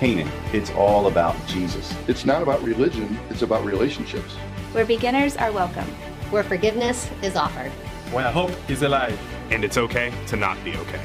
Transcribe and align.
Canaan, 0.00 0.32
it's 0.54 0.70
all 0.70 1.08
about 1.08 1.36
Jesus. 1.46 1.94
It's 2.08 2.24
not 2.24 2.42
about 2.42 2.62
religion, 2.62 3.18
it's 3.28 3.42
about 3.42 3.66
relationships. 3.66 4.32
Where 4.72 4.86
beginners 4.86 5.36
are 5.36 5.52
welcome. 5.52 5.84
Where 6.30 6.42
forgiveness 6.42 7.10
is 7.20 7.36
offered. 7.36 7.70
Where 8.10 8.32
hope 8.32 8.50
is 8.70 8.80
alive. 8.80 9.20
And 9.50 9.62
it's 9.62 9.76
okay 9.76 10.10
to 10.28 10.36
not 10.36 10.56
be 10.64 10.74
okay. 10.74 11.04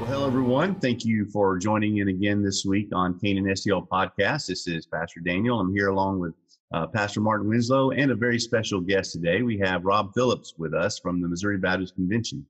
Well, 0.00 0.06
hello, 0.06 0.26
everyone. 0.26 0.76
Thank 0.76 1.04
you 1.04 1.26
for 1.26 1.58
joining 1.58 1.98
in 1.98 2.08
again 2.08 2.42
this 2.42 2.64
week 2.64 2.88
on 2.94 3.20
Canaan 3.20 3.44
STL 3.44 3.86
Podcast. 3.86 4.46
This 4.46 4.66
is 4.66 4.86
Pastor 4.86 5.20
Daniel. 5.20 5.60
I'm 5.60 5.74
here 5.74 5.90
along 5.90 6.18
with 6.18 6.32
uh, 6.72 6.86
Pastor 6.86 7.20
Martin 7.20 7.46
Winslow 7.46 7.90
and 7.90 8.10
a 8.10 8.14
very 8.14 8.38
special 8.38 8.80
guest 8.80 9.12
today. 9.12 9.42
We 9.42 9.58
have 9.58 9.84
Rob 9.84 10.14
Phillips 10.14 10.54
with 10.56 10.72
us 10.72 10.98
from 10.98 11.20
the 11.20 11.28
Missouri 11.28 11.58
Baptist 11.58 11.94
Convention. 11.94 12.46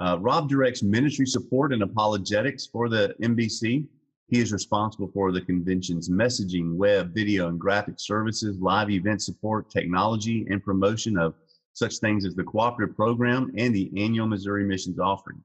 Uh, 0.00 0.16
Rob 0.18 0.48
directs 0.48 0.82
ministry 0.82 1.26
support 1.26 1.74
and 1.74 1.82
apologetics 1.82 2.64
for 2.64 2.88
the 2.88 3.14
MBC. 3.22 3.86
He 4.28 4.40
is 4.40 4.50
responsible 4.50 5.10
for 5.12 5.30
the 5.30 5.42
convention's 5.42 6.08
messaging, 6.08 6.74
web, 6.76 7.12
video, 7.12 7.48
and 7.48 7.60
graphic 7.60 7.96
services, 7.98 8.58
live 8.60 8.88
event 8.88 9.20
support, 9.20 9.68
technology, 9.68 10.46
and 10.48 10.64
promotion 10.64 11.18
of 11.18 11.34
such 11.74 11.98
things 11.98 12.24
as 12.24 12.34
the 12.34 12.44
cooperative 12.44 12.96
program 12.96 13.50
and 13.58 13.74
the 13.74 13.92
annual 13.96 14.26
Missouri 14.26 14.64
Missions 14.64 14.98
Offering. 14.98 15.42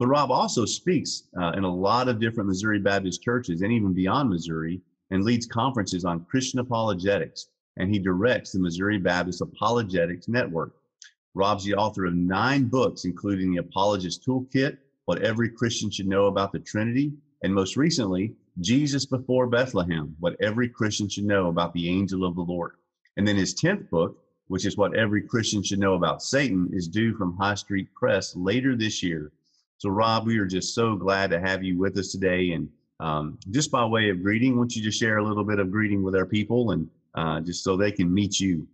But 0.00 0.08
Rob 0.08 0.32
also 0.32 0.64
speaks 0.64 1.28
uh, 1.40 1.52
in 1.52 1.62
a 1.62 1.72
lot 1.72 2.08
of 2.08 2.18
different 2.18 2.48
Missouri 2.48 2.80
Baptist 2.80 3.22
churches 3.22 3.62
and 3.62 3.72
even 3.72 3.92
beyond 3.92 4.30
Missouri 4.30 4.80
and 5.12 5.22
leads 5.22 5.46
conferences 5.46 6.04
on 6.04 6.24
Christian 6.24 6.58
apologetics. 6.58 7.50
And 7.76 7.92
he 7.92 8.00
directs 8.00 8.50
the 8.50 8.58
Missouri 8.58 8.98
Baptist 8.98 9.42
Apologetics 9.42 10.26
Network. 10.26 10.74
Rob's 11.34 11.64
the 11.64 11.74
author 11.74 12.04
of 12.04 12.14
nine 12.14 12.64
books, 12.64 13.04
including 13.04 13.52
The 13.52 13.60
Apologist 13.60 14.24
Toolkit, 14.26 14.76
What 15.06 15.22
Every 15.22 15.48
Christian 15.48 15.90
Should 15.90 16.06
Know 16.06 16.26
About 16.26 16.52
the 16.52 16.58
Trinity, 16.58 17.12
and 17.42 17.54
most 17.54 17.76
recently, 17.76 18.34
Jesus 18.60 19.06
Before 19.06 19.46
Bethlehem, 19.46 20.14
What 20.20 20.36
Every 20.40 20.68
Christian 20.68 21.08
Should 21.08 21.24
Know 21.24 21.48
About 21.48 21.72
the 21.72 21.88
Angel 21.88 22.24
of 22.24 22.34
the 22.34 22.42
Lord. 22.42 22.72
And 23.16 23.26
then 23.26 23.36
his 23.36 23.54
10th 23.54 23.88
book, 23.88 24.18
which 24.48 24.66
is 24.66 24.76
What 24.76 24.94
Every 24.94 25.22
Christian 25.22 25.62
Should 25.62 25.78
Know 25.78 25.94
About 25.94 26.22
Satan, 26.22 26.68
is 26.72 26.86
due 26.86 27.14
from 27.14 27.36
High 27.38 27.54
Street 27.54 27.88
Press 27.94 28.36
later 28.36 28.76
this 28.76 29.02
year. 29.02 29.32
So, 29.78 29.88
Rob, 29.88 30.26
we 30.26 30.38
are 30.38 30.46
just 30.46 30.74
so 30.74 30.96
glad 30.96 31.30
to 31.30 31.40
have 31.40 31.64
you 31.64 31.78
with 31.78 31.96
us 31.96 32.12
today. 32.12 32.52
And 32.52 32.68
um, 33.00 33.38
just 33.50 33.70
by 33.70 33.84
way 33.86 34.10
of 34.10 34.22
greeting, 34.22 34.52
why 34.52 34.60
don't 34.60 34.76
you 34.76 34.82
just 34.82 35.00
share 35.00 35.16
a 35.16 35.24
little 35.24 35.44
bit 35.44 35.58
of 35.58 35.70
greeting 35.70 36.02
with 36.02 36.14
our 36.14 36.26
people 36.26 36.72
and 36.72 36.88
uh, 37.14 37.40
just 37.40 37.64
so 37.64 37.76
they 37.76 37.90
can 37.90 38.12
meet 38.12 38.38
you? 38.38 38.66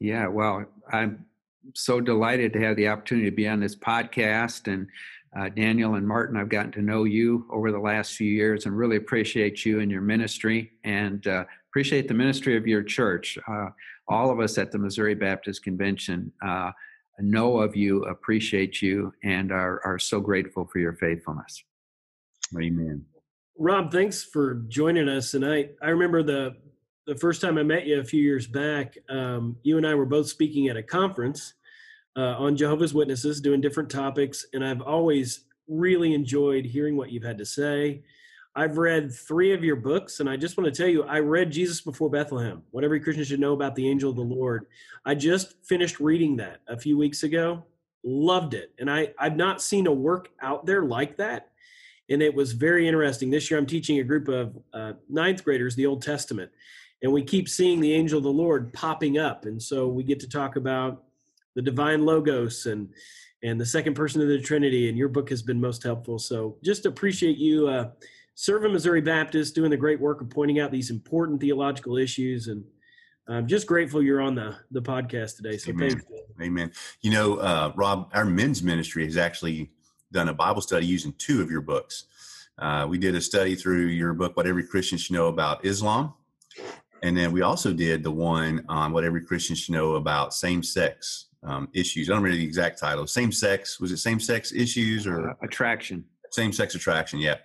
Yeah, 0.00 0.28
well, 0.28 0.64
I'm 0.92 1.26
so 1.74 2.00
delighted 2.00 2.52
to 2.52 2.60
have 2.60 2.76
the 2.76 2.88
opportunity 2.88 3.30
to 3.30 3.36
be 3.36 3.48
on 3.48 3.60
this 3.60 3.76
podcast. 3.76 4.72
And 4.72 4.88
uh, 5.38 5.48
Daniel 5.50 5.94
and 5.94 6.06
Martin, 6.06 6.36
I've 6.36 6.48
gotten 6.48 6.72
to 6.72 6.82
know 6.82 7.04
you 7.04 7.46
over 7.50 7.70
the 7.70 7.78
last 7.78 8.14
few 8.14 8.30
years 8.30 8.66
and 8.66 8.76
really 8.76 8.96
appreciate 8.96 9.64
you 9.64 9.80
and 9.80 9.90
your 9.90 10.00
ministry 10.00 10.72
and 10.84 11.26
uh, 11.26 11.44
appreciate 11.70 12.08
the 12.08 12.14
ministry 12.14 12.56
of 12.56 12.66
your 12.66 12.82
church. 12.82 13.38
Uh, 13.46 13.68
all 14.08 14.30
of 14.30 14.40
us 14.40 14.56
at 14.56 14.72
the 14.72 14.78
Missouri 14.78 15.14
Baptist 15.14 15.62
Convention 15.62 16.32
uh, 16.44 16.72
know 17.20 17.58
of 17.58 17.76
you, 17.76 18.04
appreciate 18.04 18.80
you, 18.80 19.12
and 19.22 19.52
are, 19.52 19.80
are 19.84 19.98
so 19.98 20.20
grateful 20.20 20.64
for 20.64 20.78
your 20.78 20.94
faithfulness. 20.94 21.62
Amen. 22.58 23.04
Rob, 23.58 23.90
thanks 23.90 24.22
for 24.22 24.62
joining 24.68 25.08
us. 25.08 25.34
And 25.34 25.44
I, 25.44 25.70
I 25.82 25.88
remember 25.88 26.22
the 26.22 26.56
the 27.08 27.16
first 27.16 27.40
time 27.40 27.56
I 27.56 27.62
met 27.62 27.86
you 27.86 27.98
a 27.98 28.04
few 28.04 28.22
years 28.22 28.46
back, 28.46 28.98
um, 29.08 29.56
you 29.62 29.78
and 29.78 29.86
I 29.86 29.94
were 29.94 30.04
both 30.04 30.28
speaking 30.28 30.68
at 30.68 30.76
a 30.76 30.82
conference 30.82 31.54
uh, 32.14 32.36
on 32.36 32.54
Jehovah's 32.54 32.92
Witnesses, 32.92 33.40
doing 33.40 33.62
different 33.62 33.88
topics, 33.88 34.44
and 34.52 34.62
I've 34.62 34.82
always 34.82 35.46
really 35.68 36.12
enjoyed 36.12 36.66
hearing 36.66 36.98
what 36.98 37.10
you've 37.10 37.24
had 37.24 37.38
to 37.38 37.46
say. 37.46 38.02
I've 38.54 38.76
read 38.76 39.10
three 39.10 39.54
of 39.54 39.64
your 39.64 39.76
books, 39.76 40.20
and 40.20 40.28
I 40.28 40.36
just 40.36 40.58
want 40.58 40.72
to 40.72 40.82
tell 40.82 40.90
you, 40.90 41.04
I 41.04 41.20
read 41.20 41.50
Jesus 41.50 41.80
Before 41.80 42.10
Bethlehem, 42.10 42.62
what 42.72 42.84
every 42.84 43.00
Christian 43.00 43.24
should 43.24 43.40
know 43.40 43.54
about 43.54 43.74
the 43.74 43.88
angel 43.88 44.10
of 44.10 44.16
the 44.16 44.22
Lord. 44.22 44.66
I 45.06 45.14
just 45.14 45.54
finished 45.64 46.00
reading 46.00 46.36
that 46.36 46.60
a 46.68 46.76
few 46.76 46.98
weeks 46.98 47.22
ago, 47.22 47.64
loved 48.04 48.52
it, 48.52 48.74
and 48.78 48.90
I, 48.90 49.14
I've 49.18 49.36
not 49.36 49.62
seen 49.62 49.86
a 49.86 49.92
work 49.92 50.28
out 50.42 50.66
there 50.66 50.82
like 50.82 51.16
that. 51.16 51.52
And 52.10 52.22
it 52.22 52.34
was 52.34 52.52
very 52.52 52.86
interesting. 52.86 53.30
This 53.30 53.50
year, 53.50 53.58
I'm 53.58 53.66
teaching 53.66 53.98
a 53.98 54.04
group 54.04 54.28
of 54.28 54.58
uh, 54.74 54.92
ninth 55.08 55.44
graders 55.44 55.74
the 55.74 55.86
Old 55.86 56.02
Testament 56.02 56.50
and 57.02 57.12
we 57.12 57.22
keep 57.22 57.48
seeing 57.48 57.80
the 57.80 57.92
angel 57.92 58.18
of 58.18 58.24
the 58.24 58.30
lord 58.30 58.72
popping 58.72 59.18
up. 59.18 59.44
And 59.44 59.62
so 59.62 59.88
we 59.88 60.02
get 60.02 60.20
to 60.20 60.28
talk 60.28 60.56
about 60.56 61.04
the 61.54 61.62
divine 61.62 62.04
logos 62.04 62.66
and 62.66 62.88
and 63.44 63.60
the 63.60 63.66
second 63.66 63.94
person 63.94 64.20
of 64.20 64.26
the 64.26 64.40
trinity 64.40 64.88
and 64.88 64.98
your 64.98 65.08
book 65.08 65.30
has 65.30 65.42
been 65.42 65.60
most 65.60 65.84
helpful. 65.84 66.18
So 66.18 66.56
just 66.64 66.86
appreciate 66.86 67.38
you 67.38 67.68
uh, 67.68 67.90
serving 68.34 68.72
missouri 68.72 69.00
baptist 69.00 69.54
doing 69.54 69.70
the 69.70 69.76
great 69.76 70.00
work 70.00 70.20
of 70.20 70.28
pointing 70.28 70.58
out 70.58 70.72
these 70.72 70.90
important 70.90 71.40
theological 71.40 71.96
issues. 71.96 72.48
And 72.48 72.64
i'm 73.28 73.46
just 73.46 73.66
grateful 73.66 74.02
you're 74.02 74.20
on 74.20 74.34
the 74.34 74.56
the 74.70 74.82
podcast 74.82 75.36
today. 75.36 75.56
So 75.56 75.70
Amen. 75.70 76.02
amen. 76.40 76.72
You 77.00 77.10
know 77.12 77.36
uh, 77.36 77.72
rob 77.76 78.10
our 78.12 78.24
men's 78.24 78.62
ministry 78.62 79.04
has 79.04 79.16
actually 79.16 79.70
done 80.10 80.28
a 80.28 80.34
bible 80.34 80.62
study 80.62 80.86
using 80.86 81.12
two 81.18 81.42
of 81.42 81.50
your 81.50 81.60
books. 81.60 82.04
Uh, 82.58 82.84
we 82.88 82.98
did 82.98 83.14
a 83.14 83.20
study 83.20 83.54
through 83.54 83.86
your 83.86 84.12
book 84.12 84.36
what 84.36 84.44
every 84.44 84.66
christian 84.66 84.98
should 84.98 85.12
know 85.12 85.28
about 85.28 85.64
islam 85.64 86.12
and 87.02 87.16
then 87.16 87.32
we 87.32 87.42
also 87.42 87.72
did 87.72 88.02
the 88.02 88.10
one 88.10 88.64
on 88.68 88.92
what 88.92 89.04
every 89.04 89.22
Christian 89.22 89.56
should 89.56 89.72
know 89.72 89.94
about 89.94 90.34
same 90.34 90.62
sex 90.62 91.26
um, 91.42 91.68
issues. 91.72 92.08
I 92.08 92.12
don't 92.12 92.22
remember 92.22 92.38
the 92.38 92.44
exact 92.44 92.78
title. 92.78 93.06
Same 93.06 93.32
sex, 93.32 93.80
was 93.80 93.92
it 93.92 93.98
same 93.98 94.20
sex 94.20 94.52
issues 94.52 95.06
or 95.06 95.30
uh, 95.30 95.34
attraction? 95.42 96.04
Same 96.30 96.52
sex 96.52 96.74
attraction, 96.74 97.20
yeah. 97.20 97.36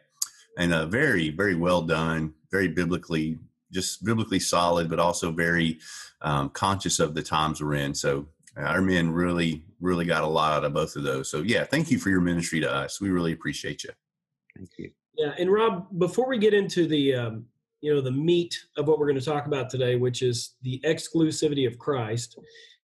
And 0.57 0.73
uh, 0.73 0.85
very, 0.85 1.29
very 1.29 1.55
well 1.55 1.81
done, 1.81 2.33
very 2.51 2.67
biblically, 2.67 3.39
just 3.71 4.03
biblically 4.03 4.39
solid, 4.39 4.89
but 4.89 4.99
also 4.99 5.31
very 5.31 5.79
um, 6.21 6.49
conscious 6.49 6.99
of 6.99 7.15
the 7.15 7.23
times 7.23 7.61
we're 7.61 7.75
in. 7.75 7.93
So 7.93 8.27
uh, 8.57 8.61
our 8.61 8.81
men 8.81 9.11
really, 9.11 9.63
really 9.79 10.05
got 10.05 10.23
a 10.23 10.27
lot 10.27 10.53
out 10.53 10.65
of 10.65 10.73
both 10.73 10.95
of 10.95 11.03
those. 11.03 11.29
So 11.29 11.41
yeah, 11.41 11.63
thank 11.63 11.91
you 11.91 11.99
for 11.99 12.09
your 12.09 12.21
ministry 12.21 12.59
to 12.61 12.71
us. 12.71 13.01
We 13.01 13.09
really 13.09 13.33
appreciate 13.33 13.83
you. 13.83 13.91
Thank 14.55 14.69
you. 14.77 14.91
Yeah, 15.15 15.33
and 15.37 15.51
Rob, 15.51 15.87
before 15.99 16.27
we 16.27 16.39
get 16.39 16.53
into 16.53 16.87
the 16.87 17.13
um, 17.13 17.45
you 17.83 17.93
know 17.93 18.01
the 18.01 18.11
meat 18.11 18.57
of 18.77 18.87
what 18.87 18.97
we're 18.97 19.07
going 19.07 19.19
to 19.19 19.25
talk 19.25 19.45
about 19.45 19.69
today 19.69 19.97
which 19.97 20.21
is 20.21 20.55
the 20.63 20.79
exclusivity 20.85 21.67
of 21.67 21.77
christ. 21.77 22.39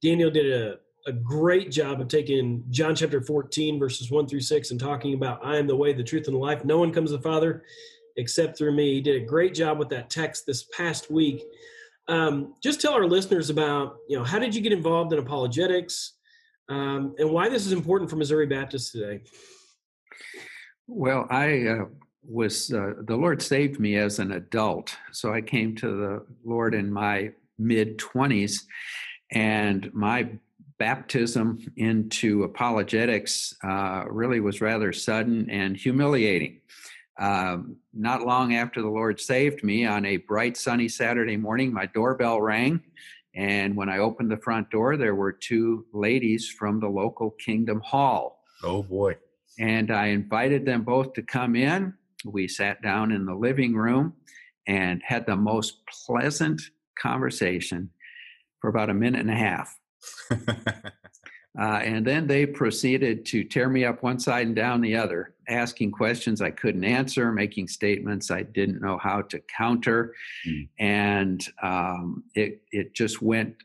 Daniel 0.01 0.31
did 0.31 0.51
a, 0.51 0.77
a 1.05 1.11
great 1.11 1.69
job 1.69 1.99
of 1.99 2.07
taking 2.07 2.63
john 2.69 2.95
chapter 2.95 3.21
14 3.21 3.77
verses 3.77 4.09
1 4.09 4.27
through 4.27 4.39
6 4.39 4.71
and 4.71 4.79
talking 4.79 5.13
about 5.13 5.45
i 5.45 5.57
am 5.57 5.67
the 5.67 5.75
way 5.75 5.91
the 5.93 6.03
truth 6.03 6.27
and 6.27 6.35
the 6.35 6.39
life. 6.39 6.63
No 6.63 6.77
one 6.77 6.93
comes 6.93 7.11
to 7.11 7.17
the 7.17 7.23
father 7.23 7.63
except 8.17 8.57
through 8.57 8.71
me. 8.71 8.93
He 8.93 9.01
did 9.01 9.21
a 9.21 9.25
great 9.25 9.53
job 9.53 9.77
with 9.77 9.89
that 9.89 10.09
text 10.09 10.45
this 10.45 10.63
past 10.63 11.11
week. 11.11 11.43
Um, 12.07 12.53
just 12.63 12.79
tell 12.79 12.93
our 12.93 13.05
listeners 13.05 13.49
about 13.49 13.97
you 14.07 14.17
know 14.17 14.23
how 14.23 14.39
did 14.39 14.55
you 14.55 14.61
get 14.61 14.71
involved 14.71 15.11
in 15.11 15.19
apologetics 15.19 16.13
um, 16.69 17.15
and 17.19 17.29
why 17.29 17.49
this 17.49 17.65
is 17.65 17.73
important 17.73 18.09
for 18.09 18.15
missouri 18.15 18.45
baptists 18.45 18.91
today? 18.93 19.23
Well 20.87 21.27
i 21.29 21.65
uh, 21.67 21.85
was 22.27 22.71
uh, 22.73 22.93
the 23.01 23.15
Lord 23.15 23.41
saved 23.41 23.79
me 23.79 23.95
as 23.97 24.19
an 24.19 24.31
adult. 24.31 24.95
So 25.11 25.33
I 25.33 25.41
came 25.41 25.75
to 25.75 25.87
the 25.87 26.25
Lord 26.43 26.73
in 26.73 26.91
my 26.91 27.31
mid 27.57 27.97
20s, 27.97 28.63
and 29.31 29.93
my 29.93 30.29
baptism 30.77 31.59
into 31.77 32.43
apologetics 32.43 33.55
uh, 33.63 34.03
really 34.09 34.39
was 34.39 34.61
rather 34.61 34.91
sudden 34.91 35.49
and 35.49 35.77
humiliating. 35.77 36.59
Um, 37.17 37.77
not 37.93 38.25
long 38.25 38.55
after 38.55 38.81
the 38.81 38.89
Lord 38.89 39.21
saved 39.21 39.63
me, 39.63 39.85
on 39.85 40.05
a 40.05 40.17
bright 40.17 40.57
sunny 40.57 40.89
Saturday 40.89 41.37
morning, 41.37 41.71
my 41.71 41.85
doorbell 41.85 42.41
rang. 42.41 42.81
And 43.35 43.75
when 43.75 43.89
I 43.89 43.99
opened 43.99 44.31
the 44.31 44.37
front 44.37 44.69
door, 44.69 44.97
there 44.97 45.15
were 45.15 45.31
two 45.31 45.85
ladies 45.93 46.49
from 46.49 46.79
the 46.79 46.87
local 46.87 47.31
Kingdom 47.31 47.81
Hall. 47.81 48.43
Oh 48.63 48.83
boy. 48.83 49.15
And 49.59 49.91
I 49.91 50.07
invited 50.07 50.65
them 50.65 50.83
both 50.83 51.13
to 51.13 51.21
come 51.21 51.55
in 51.55 51.93
we 52.25 52.47
sat 52.47 52.81
down 52.81 53.11
in 53.11 53.25
the 53.25 53.35
living 53.35 53.75
room 53.75 54.13
and 54.67 55.01
had 55.05 55.25
the 55.25 55.35
most 55.35 55.79
pleasant 56.05 56.61
conversation 56.99 57.89
for 58.59 58.69
about 58.69 58.89
a 58.89 58.93
minute 58.93 59.21
and 59.21 59.29
a 59.29 59.35
half. 59.35 59.77
uh, 60.31 61.61
and 61.61 62.05
then 62.05 62.27
they 62.27 62.45
proceeded 62.45 63.25
to 63.25 63.43
tear 63.43 63.69
me 63.69 63.85
up 63.85 64.01
one 64.01 64.19
side 64.19 64.47
and 64.47 64.55
down 64.55 64.81
the 64.81 64.95
other, 64.95 65.35
asking 65.47 65.91
questions 65.91 66.41
I 66.41 66.51
couldn't 66.51 66.83
answer, 66.83 67.31
making 67.31 67.67
statements 67.67 68.31
I 68.31 68.43
didn't 68.43 68.81
know 68.81 68.97
how 68.97 69.21
to 69.23 69.39
counter. 69.55 70.13
Mm. 70.47 70.67
And 70.79 71.47
um, 71.61 72.23
it, 72.33 72.61
it 72.71 72.95
just 72.95 73.21
went 73.21 73.55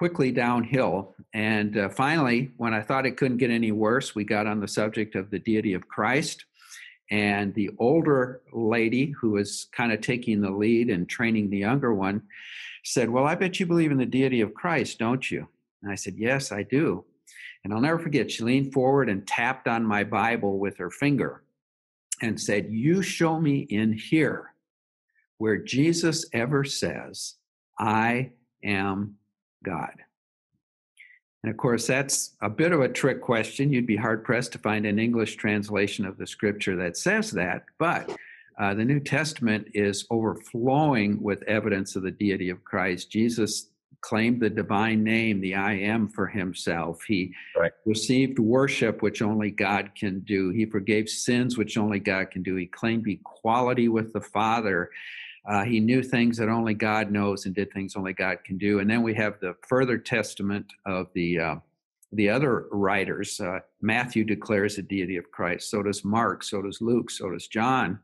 quickly 0.00 0.32
downhill. 0.32 1.14
And 1.34 1.76
uh, 1.76 1.90
finally, 1.90 2.52
when 2.56 2.72
I 2.72 2.80
thought 2.80 3.04
it 3.04 3.18
couldn't 3.18 3.36
get 3.36 3.50
any 3.50 3.70
worse, 3.70 4.14
we 4.14 4.24
got 4.24 4.46
on 4.46 4.58
the 4.58 4.66
subject 4.66 5.14
of 5.14 5.30
the 5.30 5.38
deity 5.38 5.74
of 5.74 5.88
Christ. 5.88 6.46
And 7.10 7.52
the 7.54 7.70
older 7.78 8.40
lady, 8.52 9.06
who 9.20 9.30
was 9.30 9.66
kind 9.72 9.92
of 9.92 10.00
taking 10.00 10.40
the 10.40 10.50
lead 10.50 10.90
and 10.90 11.08
training 11.08 11.50
the 11.50 11.58
younger 11.58 11.92
one, 11.92 12.22
said, 12.84 13.10
Well, 13.10 13.26
I 13.26 13.34
bet 13.34 13.58
you 13.58 13.66
believe 13.66 13.90
in 13.90 13.98
the 13.98 14.06
deity 14.06 14.40
of 14.40 14.54
Christ, 14.54 14.98
don't 14.98 15.28
you? 15.30 15.48
And 15.82 15.90
I 15.90 15.96
said, 15.96 16.14
Yes, 16.16 16.52
I 16.52 16.62
do. 16.62 17.04
And 17.64 17.74
I'll 17.74 17.80
never 17.80 17.98
forget, 17.98 18.30
she 18.30 18.42
leaned 18.44 18.72
forward 18.72 19.08
and 19.08 19.26
tapped 19.26 19.68
on 19.68 19.84
my 19.84 20.04
Bible 20.04 20.58
with 20.58 20.78
her 20.78 20.90
finger. 20.90 21.42
and 22.22 22.40
said, 22.40 22.68
You 22.70 23.02
show 23.02 23.40
me 23.40 23.60
in 23.60 23.92
here 23.92 24.54
where 25.38 25.56
Jesus 25.56 26.26
ever 26.32 26.64
says, 26.64 27.36
I 27.78 28.32
am 28.62 29.16
God. 29.64 29.94
And 31.42 31.50
of 31.50 31.56
course, 31.56 31.86
that's 31.86 32.36
a 32.42 32.50
bit 32.50 32.72
of 32.72 32.80
a 32.80 32.88
trick 32.88 33.22
question. 33.22 33.72
You'd 33.72 33.86
be 33.86 33.96
hard 33.96 34.24
pressed 34.24 34.52
to 34.52 34.58
find 34.58 34.84
an 34.84 34.98
English 34.98 35.36
translation 35.36 36.04
of 36.04 36.18
the 36.18 36.26
scripture 36.26 36.76
that 36.76 36.96
says 36.96 37.30
that. 37.32 37.64
But 37.78 38.14
uh, 38.58 38.74
the 38.74 38.84
New 38.84 39.00
Testament 39.00 39.68
is 39.72 40.06
overflowing 40.10 41.22
with 41.22 41.42
evidence 41.44 41.96
of 41.96 42.02
the 42.02 42.10
deity 42.10 42.50
of 42.50 42.62
Christ. 42.62 43.10
Jesus 43.10 43.70
claimed 44.02 44.40
the 44.40 44.50
divine 44.50 45.02
name, 45.02 45.40
the 45.40 45.54
I 45.54 45.74
am, 45.74 46.08
for 46.08 46.26
himself. 46.26 47.02
He 47.06 47.34
right. 47.56 47.72
received 47.86 48.38
worship, 48.38 49.02
which 49.02 49.22
only 49.22 49.50
God 49.50 49.92
can 49.94 50.20
do. 50.20 50.50
He 50.50 50.66
forgave 50.66 51.08
sins, 51.08 51.56
which 51.56 51.78
only 51.78 52.00
God 52.00 52.30
can 52.30 52.42
do. 52.42 52.54
He 52.56 52.66
claimed 52.66 53.06
equality 53.08 53.88
with 53.88 54.12
the 54.12 54.20
Father. 54.20 54.90
Uh, 55.46 55.64
he 55.64 55.80
knew 55.80 56.02
things 56.02 56.36
that 56.36 56.48
only 56.48 56.74
God 56.74 57.10
knows 57.10 57.46
and 57.46 57.54
did 57.54 57.72
things 57.72 57.96
only 57.96 58.12
God 58.12 58.38
can 58.44 58.58
do. 58.58 58.80
And 58.80 58.90
then 58.90 59.02
we 59.02 59.14
have 59.14 59.40
the 59.40 59.54
further 59.66 59.96
testament 59.96 60.66
of 60.84 61.06
the 61.14 61.38
uh, 61.38 61.54
the 62.12 62.28
other 62.28 62.66
writers. 62.72 63.40
Uh, 63.40 63.60
Matthew 63.80 64.24
declares 64.24 64.76
the 64.76 64.82
deity 64.82 65.16
of 65.16 65.30
Christ. 65.30 65.70
So 65.70 65.82
does 65.82 66.04
Mark. 66.04 66.42
So 66.42 66.60
does 66.60 66.80
Luke. 66.80 67.10
So 67.10 67.30
does 67.30 67.46
John. 67.46 68.00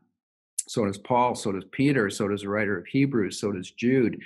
So 0.67 0.85
does 0.85 0.97
Paul. 0.97 1.35
So 1.35 1.51
does 1.51 1.65
Peter. 1.71 2.09
So 2.09 2.27
does 2.27 2.41
the 2.41 2.49
writer 2.49 2.77
of 2.77 2.87
Hebrews. 2.87 3.39
So 3.39 3.51
does 3.51 3.71
Jude, 3.71 4.19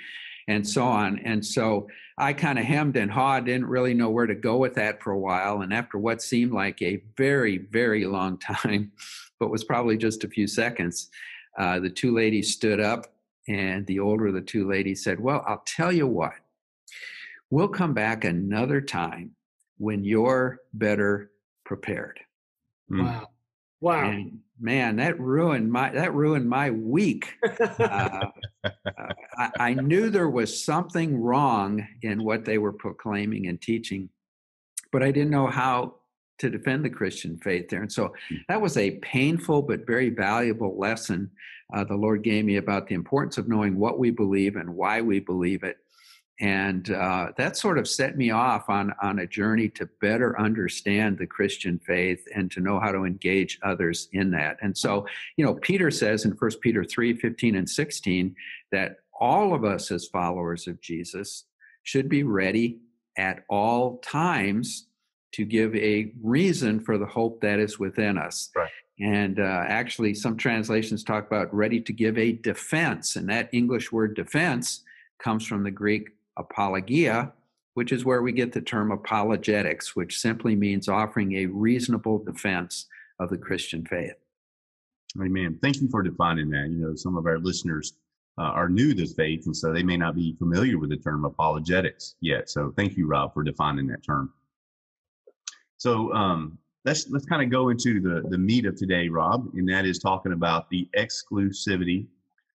and 0.48 0.66
so 0.66 0.84
on. 0.84 1.18
And 1.20 1.44
so 1.44 1.88
I 2.16 2.32
kind 2.32 2.58
of 2.58 2.64
hemmed 2.64 2.96
and 2.96 3.10
hawed. 3.10 3.46
Didn't 3.46 3.66
really 3.66 3.94
know 3.94 4.10
where 4.10 4.26
to 4.26 4.34
go 4.34 4.56
with 4.56 4.74
that 4.74 5.02
for 5.02 5.12
a 5.12 5.18
while. 5.18 5.62
And 5.62 5.74
after 5.74 5.98
what 5.98 6.22
seemed 6.22 6.52
like 6.52 6.80
a 6.80 7.02
very 7.16 7.58
very 7.58 8.06
long 8.06 8.38
time, 8.62 8.92
but 9.38 9.50
was 9.50 9.64
probably 9.64 9.96
just 9.96 10.24
a 10.24 10.28
few 10.28 10.46
seconds. 10.46 11.10
Uh, 11.58 11.80
the 11.80 11.90
two 11.90 12.14
ladies 12.14 12.52
stood 12.52 12.80
up, 12.80 13.06
and 13.48 13.86
the 13.86 14.00
older 14.00 14.28
of 14.28 14.34
the 14.34 14.40
two 14.40 14.68
ladies 14.68 15.04
said, 15.04 15.20
Well, 15.20 15.44
I'll 15.46 15.62
tell 15.66 15.92
you 15.92 16.06
what, 16.06 16.32
we'll 17.50 17.68
come 17.68 17.94
back 17.94 18.24
another 18.24 18.80
time 18.80 19.32
when 19.78 20.04
you're 20.04 20.60
better 20.72 21.30
prepared. 21.64 22.20
Hmm. 22.88 23.04
Wow. 23.04 23.28
Wow. 23.80 24.10
And 24.10 24.38
man, 24.60 24.96
that 24.96 25.18
ruined 25.18 25.70
my 25.70 25.90
that 25.90 26.14
ruined 26.14 26.48
my 26.48 26.70
week. 26.70 27.34
uh, 27.78 28.26
I, 29.36 29.50
I, 29.58 29.74
knew 29.74 30.08
there 30.08 30.30
was 30.30 30.64
something 30.64 31.20
wrong 31.20 31.84
in 32.02 32.22
what 32.22 32.44
they 32.44 32.58
were 32.58 32.72
proclaiming 32.72 33.48
and 33.48 33.60
teaching, 33.60 34.08
but 34.92 35.02
I 35.02 35.10
didn't 35.10 35.30
know 35.30 35.48
how 35.48 35.96
to 36.38 36.50
defend 36.50 36.84
the 36.84 36.90
Christian 36.90 37.38
faith 37.38 37.68
there. 37.68 37.82
And 37.82 37.92
so 37.92 38.12
hmm. 38.28 38.36
that 38.48 38.60
was 38.60 38.76
a 38.76 38.92
painful 38.98 39.62
but 39.62 39.86
very 39.86 40.10
valuable 40.10 40.78
lesson 40.78 41.30
uh, 41.72 41.84
the 41.84 41.94
Lord 41.94 42.22
gave 42.22 42.44
me 42.44 42.56
about 42.56 42.86
the 42.86 42.94
importance 42.94 43.38
of 43.38 43.48
knowing 43.48 43.78
what 43.78 43.98
we 43.98 44.10
believe 44.10 44.56
and 44.56 44.74
why 44.74 45.00
we 45.00 45.20
believe 45.20 45.62
it. 45.62 45.78
And 46.40 46.90
uh, 46.90 47.28
that 47.36 47.56
sort 47.56 47.78
of 47.78 47.86
set 47.86 48.16
me 48.16 48.30
off 48.30 48.68
on, 48.68 48.92
on 49.00 49.20
a 49.20 49.26
journey 49.26 49.68
to 49.70 49.88
better 50.00 50.38
understand 50.40 51.18
the 51.18 51.26
Christian 51.26 51.78
faith 51.86 52.24
and 52.34 52.50
to 52.50 52.60
know 52.60 52.80
how 52.80 52.90
to 52.90 53.04
engage 53.04 53.58
others 53.62 54.08
in 54.12 54.30
that. 54.32 54.56
And 54.60 54.76
so, 54.76 55.06
you 55.36 55.44
know, 55.44 55.54
Peter 55.54 55.90
says 55.90 56.24
in 56.24 56.32
1 56.32 56.50
Peter 56.60 56.84
3 56.84 57.14
15 57.14 57.54
and 57.54 57.68
16 57.68 58.34
that 58.72 58.96
all 59.18 59.54
of 59.54 59.64
us 59.64 59.90
as 59.90 60.08
followers 60.08 60.66
of 60.66 60.80
Jesus 60.80 61.44
should 61.84 62.08
be 62.08 62.24
ready 62.24 62.80
at 63.16 63.44
all 63.48 63.98
times 63.98 64.88
to 65.32 65.44
give 65.44 65.74
a 65.74 66.12
reason 66.22 66.80
for 66.80 66.98
the 66.98 67.06
hope 67.06 67.40
that 67.40 67.58
is 67.58 67.78
within 67.78 68.18
us. 68.18 68.50
Right. 68.54 68.70
And 69.00 69.40
uh, 69.40 69.64
actually, 69.66 70.14
some 70.14 70.36
translations 70.36 71.02
talk 71.02 71.26
about 71.26 71.52
ready 71.54 71.80
to 71.80 71.92
give 71.92 72.18
a 72.18 72.32
defense. 72.32 73.16
And 73.16 73.28
that 73.28 73.48
English 73.52 73.90
word 73.90 74.14
defense 74.14 74.82
comes 75.18 75.46
from 75.46 75.64
the 75.64 75.70
Greek 75.70 76.10
apologia, 76.36 77.32
which 77.74 77.90
is 77.90 78.04
where 78.04 78.22
we 78.22 78.32
get 78.32 78.52
the 78.52 78.60
term 78.60 78.92
apologetics, 78.92 79.96
which 79.96 80.18
simply 80.18 80.54
means 80.54 80.88
offering 80.88 81.36
a 81.36 81.46
reasonable 81.46 82.22
defense 82.22 82.86
of 83.18 83.30
the 83.30 83.38
Christian 83.38 83.84
faith. 83.86 84.14
Amen. 85.20 85.58
Thank 85.62 85.80
you 85.80 85.88
for 85.88 86.02
defining 86.02 86.50
that. 86.50 86.68
You 86.70 86.78
know, 86.78 86.94
some 86.94 87.16
of 87.16 87.26
our 87.26 87.38
listeners 87.38 87.94
uh, 88.38 88.42
are 88.42 88.68
new 88.68 88.94
to 88.94 89.06
faith, 89.06 89.46
and 89.46 89.56
so 89.56 89.72
they 89.72 89.82
may 89.82 89.96
not 89.96 90.14
be 90.14 90.34
familiar 90.38 90.78
with 90.78 90.90
the 90.90 90.96
term 90.96 91.24
apologetics 91.24 92.14
yet. 92.20 92.48
So 92.48 92.72
thank 92.76 92.96
you, 92.96 93.06
Rob, 93.06 93.34
for 93.34 93.42
defining 93.42 93.86
that 93.88 94.04
term. 94.04 94.32
So 95.82 96.12
um, 96.12 96.58
let's 96.84 97.10
let's 97.10 97.24
kind 97.24 97.42
of 97.42 97.50
go 97.50 97.70
into 97.70 98.00
the 98.00 98.22
the 98.28 98.38
meat 98.38 98.66
of 98.66 98.76
today, 98.76 99.08
Rob, 99.08 99.48
and 99.54 99.68
that 99.68 99.84
is 99.84 99.98
talking 99.98 100.30
about 100.30 100.70
the 100.70 100.88
exclusivity 100.96 102.06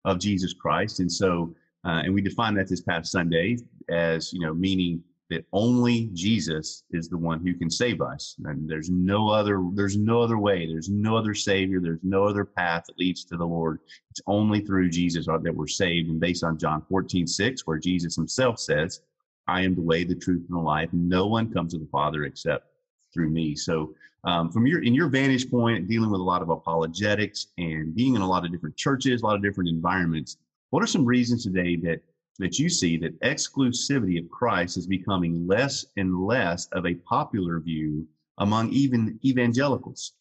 of 0.05 0.19
Jesus 0.19 0.53
Christ. 0.53 0.99
And 0.99 1.11
so, 1.11 1.55
uh, 1.85 2.03
and 2.03 2.13
we 2.13 2.21
defined 2.21 2.57
that 2.57 2.67
this 2.67 2.81
past 2.81 3.13
Sunday 3.13 3.59
as 3.89 4.33
you 4.33 4.41
know, 4.41 4.53
meaning 4.53 5.05
that 5.31 5.45
only 5.53 6.11
Jesus 6.15 6.83
is 6.91 7.09
the 7.09 7.17
one 7.17 7.39
who 7.39 7.55
can 7.55 7.71
save 7.71 8.01
us, 8.03 8.35
and 8.45 8.69
there's 8.69 8.91
no 8.91 9.29
other 9.29 9.65
there's 9.73 9.97
no 9.97 10.21
other 10.21 10.39
way, 10.39 10.67
there's 10.67 10.89
no 10.89 11.17
other 11.17 11.33
Savior, 11.33 11.79
there's 11.79 12.03
no 12.03 12.25
other 12.25 12.45
path 12.45 12.87
that 12.89 12.99
leads 12.99 13.23
to 13.27 13.37
the 13.37 13.47
Lord. 13.47 13.79
It's 14.11 14.21
only 14.27 14.63
through 14.63 14.91
Jesus 14.91 15.27
that 15.27 15.55
we're 15.55 15.69
saved, 15.69 16.11
and 16.11 16.19
based 16.19 16.43
on 16.43 16.59
John 16.59 16.83
14, 16.89 17.29
6, 17.29 17.67
where 17.69 17.79
Jesus 17.79 18.17
Himself 18.17 18.59
says, 18.59 19.01
"I 19.47 19.61
am 19.61 19.77
the 19.77 19.81
way, 19.81 20.03
the 20.03 20.17
truth, 20.17 20.43
and 20.49 20.59
the 20.59 20.61
life. 20.61 20.93
No 20.93 21.29
one 21.29 21.53
comes 21.53 21.73
to 21.75 21.79
the 21.79 21.87
Father 21.87 22.25
except." 22.25 22.72
Through 23.13 23.31
me. 23.31 23.55
So, 23.55 23.95
um, 24.25 24.51
from 24.53 24.67
your 24.67 24.83
in 24.83 24.95
your 24.95 25.09
vantage 25.09 25.51
point, 25.51 25.89
dealing 25.89 26.11
with 26.11 26.21
a 26.21 26.25
lot 26.25 26.43
of 26.43 26.49
apologetics 26.49 27.49
and 27.59 27.95
being 27.95 28.15
in 28.15 28.23
a 28.23 28.29
lot 28.29 28.45
of 28.45 28.53
different 28.53 28.77
churches, 28.77 29.23
a 29.23 29.27
lot 29.27 29.37
of 29.37 29.43
different 29.43 29.69
environments, 29.69 30.37
what 30.71 30.83
are 30.83 30.87
some 30.87 31.05
reasons 31.05 31.43
today 31.43 31.77
that 31.77 32.01
that 32.39 32.59
you 32.59 32.69
see 32.69 32.97
that 32.99 33.21
exclusivity 33.21 34.19
of 34.23 34.31
Christ 34.31 34.77
is 34.77 34.87
becoming 34.87 35.47
less 35.47 35.85
and 35.97 36.25
less 36.25 36.67
of 36.73 36.87
a 36.87 36.95
popular 36.95 37.61
view 37.61 38.07
among 38.39 38.71
even 38.71 39.19
evangelicals? 39.25 40.13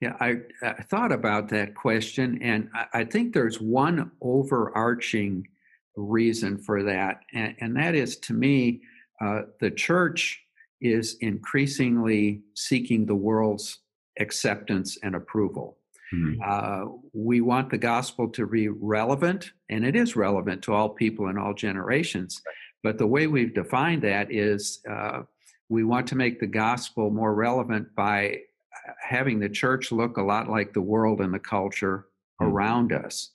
Yeah, 0.00 0.14
I, 0.20 0.36
I 0.62 0.82
thought 0.82 1.10
about 1.10 1.48
that 1.48 1.74
question, 1.74 2.38
and 2.42 2.68
I, 2.74 3.00
I 3.00 3.04
think 3.04 3.32
there's 3.32 3.60
one 3.60 4.10
overarching 4.20 5.48
reason 5.96 6.58
for 6.58 6.82
that, 6.82 7.22
and, 7.32 7.56
and 7.60 7.76
that 7.76 7.94
is 7.94 8.18
to 8.18 8.34
me, 8.34 8.82
uh, 9.22 9.42
the 9.60 9.70
church 9.70 10.45
is 10.80 11.16
increasingly 11.20 12.42
seeking 12.54 13.06
the 13.06 13.14
world's 13.14 13.78
acceptance 14.18 14.98
and 15.02 15.14
approval. 15.14 15.78
Mm-hmm. 16.14 16.40
Uh, 16.44 16.92
we 17.12 17.40
want 17.40 17.70
the 17.70 17.78
gospel 17.78 18.28
to 18.28 18.46
be 18.46 18.68
relevant, 18.68 19.52
and 19.68 19.84
it 19.84 19.96
is 19.96 20.16
relevant 20.16 20.62
to 20.62 20.72
all 20.72 20.88
people 20.88 21.28
in 21.28 21.38
all 21.38 21.54
generations. 21.54 22.40
But 22.82 22.98
the 22.98 23.06
way 23.06 23.26
we've 23.26 23.54
defined 23.54 24.02
that 24.02 24.32
is 24.32 24.80
uh, 24.88 25.22
we 25.68 25.82
want 25.82 26.06
to 26.08 26.14
make 26.14 26.38
the 26.38 26.46
gospel 26.46 27.10
more 27.10 27.34
relevant 27.34 27.94
by 27.96 28.28
uh, 28.28 28.92
having 29.02 29.40
the 29.40 29.48
church 29.48 29.90
look 29.90 30.16
a 30.16 30.22
lot 30.22 30.48
like 30.48 30.72
the 30.72 30.80
world 30.80 31.20
and 31.20 31.34
the 31.34 31.40
culture 31.40 32.06
mm-hmm. 32.40 32.52
around 32.52 32.92
us. 32.92 33.32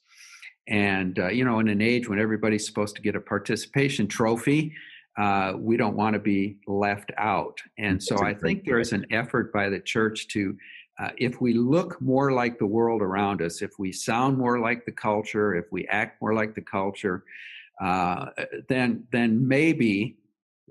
And, 0.67 1.19
uh, 1.19 1.27
you 1.27 1.43
know, 1.43 1.59
in 1.59 1.67
an 1.67 1.81
age 1.81 2.07
when 2.07 2.19
everybody's 2.19 2.65
supposed 2.65 2.95
to 2.95 3.01
get 3.01 3.15
a 3.15 3.19
participation 3.19 4.07
trophy, 4.07 4.73
uh, 5.17 5.53
we 5.57 5.77
don't 5.77 5.95
want 5.95 6.13
to 6.13 6.19
be 6.19 6.57
left 6.67 7.11
out. 7.17 7.59
And 7.77 8.01
so 8.01 8.23
I 8.23 8.33
think 8.33 8.63
there 8.63 8.79
is 8.79 8.93
an 8.93 9.05
effort 9.11 9.51
by 9.51 9.69
the 9.69 9.79
church 9.79 10.27
to, 10.29 10.57
uh, 10.99 11.09
if 11.17 11.41
we 11.41 11.53
look 11.53 12.01
more 12.01 12.31
like 12.31 12.57
the 12.57 12.65
world 12.65 13.01
around 13.01 13.41
us, 13.41 13.61
if 13.61 13.71
we 13.77 13.91
sound 13.91 14.37
more 14.37 14.59
like 14.59 14.85
the 14.85 14.91
culture, 14.91 15.55
if 15.55 15.65
we 15.71 15.85
act 15.87 16.21
more 16.21 16.33
like 16.33 16.55
the 16.55 16.61
culture, 16.61 17.23
uh, 17.81 18.27
then 18.69 19.05
then 19.11 19.47
maybe 19.47 20.15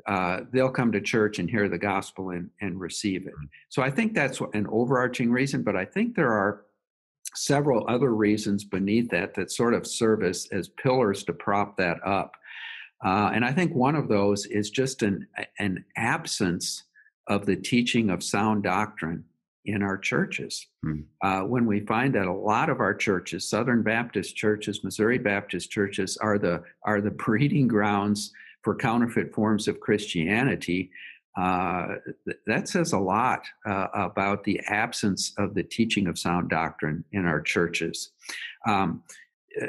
uh, 0.07 0.41
they'll 0.53 0.71
come 0.71 0.93
to 0.93 1.01
church 1.01 1.39
and 1.39 1.51
hear 1.51 1.69
the 1.69 1.79
gospel 1.79 2.31
and, 2.31 2.49
and 2.61 2.81
receive 2.81 3.27
it. 3.27 3.35
Mm. 3.35 3.49
So 3.69 3.83
I 3.83 3.91
think 3.91 4.15
that's 4.15 4.41
an 4.55 4.67
overarching 4.71 5.31
reason, 5.31 5.63
but 5.63 5.77
I 5.77 5.85
think 5.85 6.15
there 6.15 6.33
are 6.33 6.65
several 7.35 7.85
other 7.89 8.15
reasons 8.15 8.65
beneath 8.65 9.11
that 9.11 9.35
that 9.35 9.51
sort 9.53 9.75
of 9.75 9.87
serve 9.87 10.23
as, 10.23 10.49
as 10.53 10.69
pillars 10.69 11.25
to 11.25 11.33
prop 11.33 11.77
that 11.77 11.99
up. 12.07 12.33
Uh, 13.05 13.31
and 13.35 13.45
I 13.45 13.53
think 13.53 13.75
one 13.75 13.95
of 13.95 14.09
those 14.09 14.47
is 14.47 14.71
just 14.71 15.03
an, 15.03 15.27
an 15.59 15.85
absence 15.97 16.85
of 17.29 17.47
the 17.47 17.57
teaching 17.57 18.11
of 18.11 18.23
sound 18.23 18.63
doctrine 18.63 19.25
in 19.65 19.83
our 19.83 19.99
churches. 19.99 20.67
Hmm. 20.83 21.01
Uh, 21.23 21.43
when 21.43 21.67
we 21.67 21.81
find 21.81 22.15
that 22.15 22.27
a 22.27 22.33
lot 22.33 22.71
of 22.71 22.81
our 22.81 22.95
churches, 22.95 23.49
Southern 23.49 23.83
Baptist 23.83 24.37
churches, 24.37 24.83
Missouri 24.83 25.19
Baptist 25.19 25.71
churches, 25.71 26.17
are 26.19 26.39
the 26.39 26.63
are 26.85 27.01
the 27.01 27.11
breeding 27.27 27.69
grounds 27.69 28.33
for 28.63 28.75
counterfeit 28.75 29.35
forms 29.35 29.69
of 29.69 29.81
Christianity, 29.81 30.91
uh, 31.39 31.95
th- 32.25 32.37
that 32.47 32.69
says 32.69 32.93
a 32.93 32.99
lot 32.99 33.47
uh, 33.67 33.87
about 33.95 34.45
the 34.45 34.61
absence 34.67 35.33
of 35.39 35.55
the 35.55 35.63
teaching 35.63 36.07
of 36.07 36.19
sound 36.19 36.51
doctrine 36.51 37.05
in 37.13 37.25
our 37.25 37.41
churches. 37.41 38.11
Um, 38.67 39.03
uh, 39.61 39.67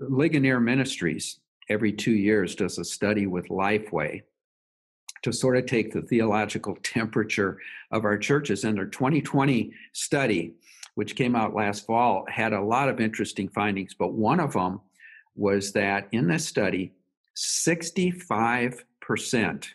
Ligonier 0.00 0.60
Ministries 0.60 1.40
every 1.68 1.92
two 1.92 2.12
years 2.12 2.54
does 2.54 2.78
a 2.78 2.84
study 2.84 3.26
with 3.26 3.48
Lifeway 3.48 4.22
to 5.22 5.32
sort 5.32 5.56
of 5.56 5.66
take 5.66 5.92
the 5.92 6.02
theological 6.02 6.76
temperature 6.82 7.58
of 7.90 8.04
our 8.04 8.18
churches. 8.18 8.64
And 8.64 8.76
their 8.76 8.86
2020 8.86 9.72
study 9.92 10.54
which 10.94 11.16
came 11.16 11.34
out 11.34 11.54
last 11.54 11.86
fall, 11.86 12.26
had 12.28 12.52
a 12.52 12.60
lot 12.60 12.90
of 12.90 13.00
interesting 13.00 13.48
findings, 13.48 13.94
but 13.94 14.12
one 14.12 14.38
of 14.40 14.52
them 14.52 14.82
was 15.34 15.72
that 15.72 16.06
in 16.12 16.28
this 16.28 16.46
study, 16.46 16.92
65% 17.36 19.66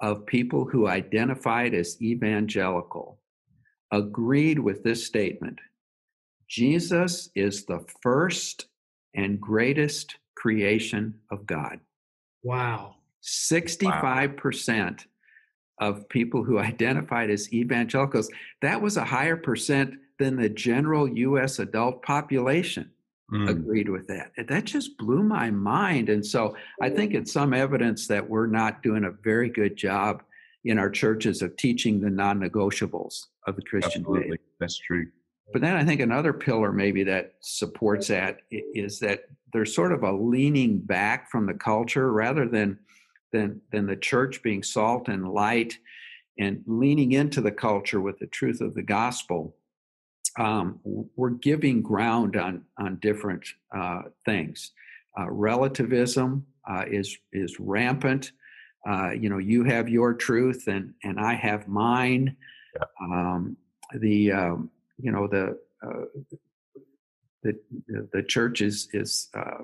of 0.00 0.26
people 0.26 0.66
who 0.66 0.86
identified 0.86 1.74
as 1.74 2.00
evangelical 2.02 3.18
agreed 3.90 4.58
with 4.58 4.84
this 4.84 5.06
statement 5.06 5.58
Jesus 6.46 7.30
is 7.34 7.64
the 7.64 7.82
first 8.02 8.66
and 9.14 9.40
greatest 9.40 10.18
creation 10.40 11.14
of 11.30 11.46
God. 11.46 11.80
Wow. 12.42 12.96
65% 13.22 15.04
of 15.80 16.08
people 16.08 16.44
who 16.44 16.58
identified 16.72 17.30
as 17.30 17.52
evangelicals, 17.52 18.30
that 18.62 18.80
was 18.80 18.96
a 18.96 19.04
higher 19.04 19.36
percent 19.36 19.94
than 20.18 20.36
the 20.36 20.48
general 20.48 21.08
US 21.08 21.58
adult 21.58 22.02
population 22.02 22.90
Mm. 23.30 23.46
agreed 23.50 23.90
with 23.90 24.06
that. 24.06 24.32
And 24.38 24.48
that 24.48 24.64
just 24.64 24.96
blew 24.96 25.22
my 25.22 25.50
mind. 25.50 26.08
And 26.08 26.24
so 26.24 26.56
I 26.80 26.88
think 26.88 27.12
it's 27.12 27.30
some 27.30 27.52
evidence 27.52 28.06
that 28.06 28.26
we're 28.26 28.46
not 28.46 28.82
doing 28.82 29.04
a 29.04 29.10
very 29.10 29.50
good 29.50 29.76
job 29.76 30.22
in 30.64 30.78
our 30.78 30.88
churches 30.88 31.42
of 31.42 31.54
teaching 31.56 32.00
the 32.00 32.08
non 32.08 32.40
negotiables 32.40 33.26
of 33.46 33.54
the 33.56 33.62
Christian 33.62 34.00
Absolutely. 34.00 34.30
faith. 34.30 34.40
That's 34.60 34.78
true. 34.78 35.08
But 35.52 35.62
then 35.62 35.76
I 35.76 35.84
think 35.84 36.00
another 36.00 36.32
pillar 36.32 36.72
maybe 36.72 37.04
that 37.04 37.34
supports 37.40 38.08
that 38.08 38.40
is 38.50 38.98
that 39.00 39.24
there's 39.52 39.74
sort 39.74 39.92
of 39.92 40.02
a 40.02 40.12
leaning 40.12 40.78
back 40.78 41.30
from 41.30 41.46
the 41.46 41.54
culture 41.54 42.12
rather 42.12 42.46
than 42.46 42.78
than 43.32 43.60
than 43.72 43.86
the 43.86 43.96
church 43.96 44.42
being 44.42 44.62
salt 44.62 45.08
and 45.08 45.32
light 45.32 45.78
and 46.38 46.62
leaning 46.66 47.12
into 47.12 47.40
the 47.40 47.50
culture 47.50 48.00
with 48.00 48.18
the 48.18 48.26
truth 48.26 48.60
of 48.60 48.74
the 48.74 48.82
gospel. 48.82 49.56
Um, 50.38 50.78
we're 51.16 51.30
giving 51.30 51.82
ground 51.82 52.36
on 52.36 52.64
on 52.78 52.96
different 52.96 53.44
uh, 53.74 54.02
things. 54.24 54.72
Uh, 55.18 55.30
relativism 55.30 56.46
uh, 56.68 56.84
is 56.88 57.16
is 57.32 57.58
rampant. 57.58 58.32
Uh, 58.88 59.10
you 59.10 59.28
know, 59.28 59.38
you 59.38 59.64
have 59.64 59.88
your 59.88 60.12
truth 60.14 60.64
and 60.68 60.94
and 61.04 61.18
I 61.18 61.34
have 61.34 61.68
mine. 61.68 62.36
Um, 63.00 63.56
the 63.94 64.30
um, 64.32 64.70
you 65.00 65.12
know 65.12 65.26
the 65.26 65.58
uh, 65.82 66.04
the 67.42 67.58
the 68.12 68.22
church 68.22 68.60
is 68.60 68.88
is 68.92 69.28
uh, 69.34 69.62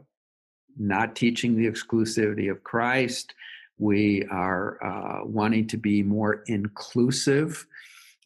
not 0.79 1.17
teaching 1.17 1.57
the 1.57 1.67
exclusivity 1.67 2.51
of 2.51 2.63
Christ. 2.63 3.35
We 3.79 4.25
are 4.31 4.83
uh, 4.85 5.25
wanting 5.27 5.67
to 5.69 5.77
be 5.77 6.03
more 6.03 6.45
inclusive, 6.47 7.67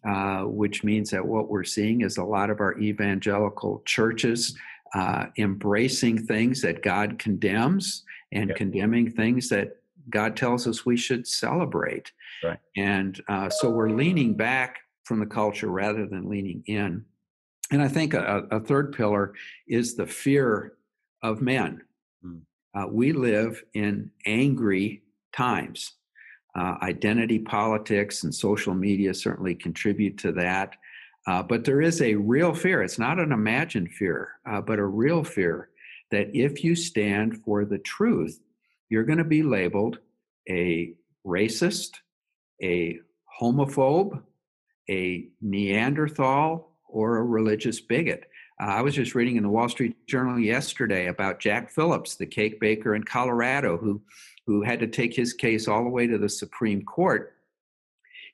uh, 0.06 0.42
which 0.42 0.84
means 0.84 1.10
that 1.10 1.26
what 1.26 1.48
we're 1.48 1.64
seeing 1.64 2.02
is 2.02 2.18
a 2.18 2.24
lot 2.24 2.50
of 2.50 2.60
our 2.60 2.78
evangelical 2.78 3.82
churches 3.86 4.56
uh, 4.94 5.26
embracing 5.38 6.26
things 6.26 6.60
that 6.62 6.82
God 6.82 7.18
condemns 7.18 8.04
and 8.32 8.50
Yeah. 8.50 8.56
condemning 8.56 9.10
things 9.10 9.48
that 9.48 9.76
God 10.10 10.36
tells 10.36 10.66
us 10.66 10.84
we 10.86 10.96
should 10.96 11.26
celebrate. 11.26 12.12
Right. 12.44 12.58
And 12.76 13.20
uh, 13.28 13.48
so 13.50 13.70
we're 13.70 13.90
leaning 13.90 14.34
back 14.34 14.78
from 15.08 15.20
the 15.20 15.26
culture 15.26 15.68
rather 15.68 16.06
than 16.06 16.28
leaning 16.28 16.62
in. 16.66 17.02
And 17.72 17.82
I 17.82 17.88
think 17.88 18.12
a, 18.12 18.46
a 18.50 18.60
third 18.60 18.92
pillar 18.92 19.32
is 19.66 19.96
the 19.96 20.06
fear 20.06 20.74
of 21.22 21.40
men. 21.40 21.80
Hmm. 22.22 22.38
Uh, 22.74 22.86
we 22.88 23.12
live 23.12 23.64
in 23.72 24.10
angry 24.26 25.02
times. 25.34 25.94
Uh, 26.54 26.76
identity 26.82 27.38
politics 27.38 28.22
and 28.24 28.34
social 28.34 28.74
media 28.74 29.14
certainly 29.14 29.54
contribute 29.54 30.18
to 30.18 30.32
that. 30.32 30.76
Uh, 31.26 31.42
but 31.42 31.64
there 31.64 31.80
is 31.80 32.02
a 32.02 32.14
real 32.14 32.52
fear. 32.54 32.82
It's 32.82 32.98
not 32.98 33.18
an 33.18 33.32
imagined 33.32 33.92
fear, 33.92 34.32
uh, 34.50 34.60
but 34.60 34.78
a 34.78 34.84
real 34.84 35.24
fear 35.24 35.70
that 36.10 36.34
if 36.34 36.64
you 36.64 36.74
stand 36.74 37.42
for 37.44 37.64
the 37.64 37.78
truth, 37.78 38.40
you're 38.88 39.04
going 39.04 39.18
to 39.18 39.24
be 39.24 39.42
labeled 39.42 39.98
a 40.48 40.94
racist, 41.26 41.96
a 42.62 42.98
homophobe, 43.40 44.22
a 44.88 45.28
Neanderthal, 45.40 46.68
or 46.88 47.18
a 47.18 47.24
religious 47.24 47.80
bigot. 47.80 48.28
Uh, 48.60 48.66
I 48.66 48.82
was 48.82 48.94
just 48.94 49.14
reading 49.14 49.36
in 49.36 49.42
the 49.42 49.50
Wall 49.50 49.68
Street 49.68 49.94
Journal 50.06 50.38
yesterday 50.38 51.06
about 51.06 51.38
Jack 51.38 51.70
Phillips, 51.70 52.16
the 52.16 52.26
cake 52.26 52.58
baker 52.60 52.94
in 52.94 53.04
Colorado, 53.04 53.76
who, 53.76 54.00
who 54.46 54.62
had 54.62 54.80
to 54.80 54.86
take 54.86 55.14
his 55.14 55.32
case 55.32 55.68
all 55.68 55.84
the 55.84 55.90
way 55.90 56.06
to 56.06 56.18
the 56.18 56.28
Supreme 56.28 56.82
Court. 56.82 57.34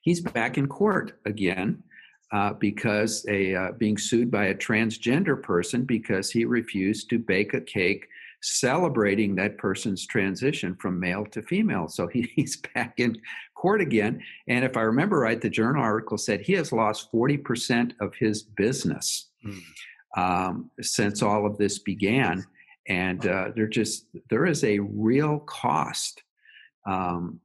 He's 0.01 0.21
back 0.21 0.57
in 0.57 0.67
court 0.67 1.19
again 1.25 1.83
uh, 2.31 2.53
because 2.53 3.25
a 3.27 3.55
uh, 3.55 3.71
being 3.73 3.97
sued 3.97 4.31
by 4.31 4.45
a 4.45 4.55
transgender 4.55 5.41
person 5.41 5.83
because 5.83 6.31
he 6.31 6.45
refused 6.45 7.09
to 7.09 7.19
bake 7.19 7.53
a 7.53 7.61
cake 7.61 8.07
celebrating 8.45 9.35
that 9.35 9.57
person's 9.57 10.05
transition 10.05 10.75
from 10.75 10.99
male 10.99 11.25
to 11.25 11.41
female. 11.41 11.87
So 11.87 12.07
he, 12.07 12.31
he's 12.35 12.57
back 12.57 12.99
in 12.99 13.17
court 13.55 13.81
again. 13.81 14.21
And 14.47 14.63
if 14.63 14.77
I 14.77 14.81
remember 14.81 15.19
right, 15.19 15.41
the 15.41 15.49
journal 15.49 15.81
article 15.81 16.17
said 16.17 16.41
he 16.41 16.53
has 16.53 16.71
lost 16.71 17.11
40% 17.11 17.93
of 17.99 18.13
his 18.15 18.43
business 18.43 19.29
um, 20.15 20.69
since 20.81 21.21
all 21.21 21.45
of 21.45 21.57
this 21.57 21.79
began. 21.79 22.45
And 22.87 23.25
uh, 23.25 23.49
there 23.55 23.67
just 23.67 24.05
there 24.29 24.45
is 24.45 24.63
a 24.63 24.77
real 24.77 25.39
cost 25.39 26.21
um, 26.85 27.39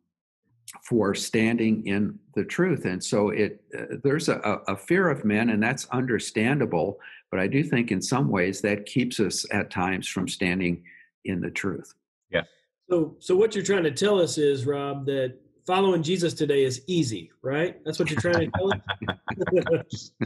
for 0.85 1.15
standing 1.15 1.87
in 1.87 2.19
the 2.35 2.45
truth, 2.45 2.85
and 2.85 3.03
so 3.03 3.31
it 3.31 3.63
uh, 3.77 3.97
there's 4.03 4.29
a, 4.29 4.39
a 4.69 4.77
fear 4.77 5.09
of 5.09 5.25
men, 5.25 5.51
and 5.51 5.63
that's 5.63 5.87
understandable. 5.89 6.99
But 7.31 7.41
I 7.41 7.47
do 7.47 7.63
think 7.63 7.91
in 7.91 8.03
some 8.03 8.29
ways 8.29 8.61
that 8.63 8.87
keeps 8.87 9.21
us 9.21 9.47
at 9.53 9.71
times 9.71 10.09
from 10.09 10.29
standing 10.29 10.83
in 11.25 11.41
the 11.41 11.51
truth. 11.51 11.95
Yeah. 12.31 12.43
So, 12.89 13.17
so 13.21 13.37
what 13.37 13.55
you're 13.55 13.65
trying 13.65 13.85
to 13.85 13.93
tell 13.93 14.21
us 14.21 14.39
is, 14.39 14.67
Rob, 14.67 15.07
that 15.07 15.37
following 15.67 16.03
Jesus 16.03 16.35
today 16.35 16.65
is 16.65 16.83
easy, 16.87 17.31
right? 17.43 17.83
That's 17.85 17.99
what 17.99 18.11
you're 18.11 18.21
trying 18.21 18.51
to 18.51 18.59
tell 18.59 19.79
us. 19.79 20.11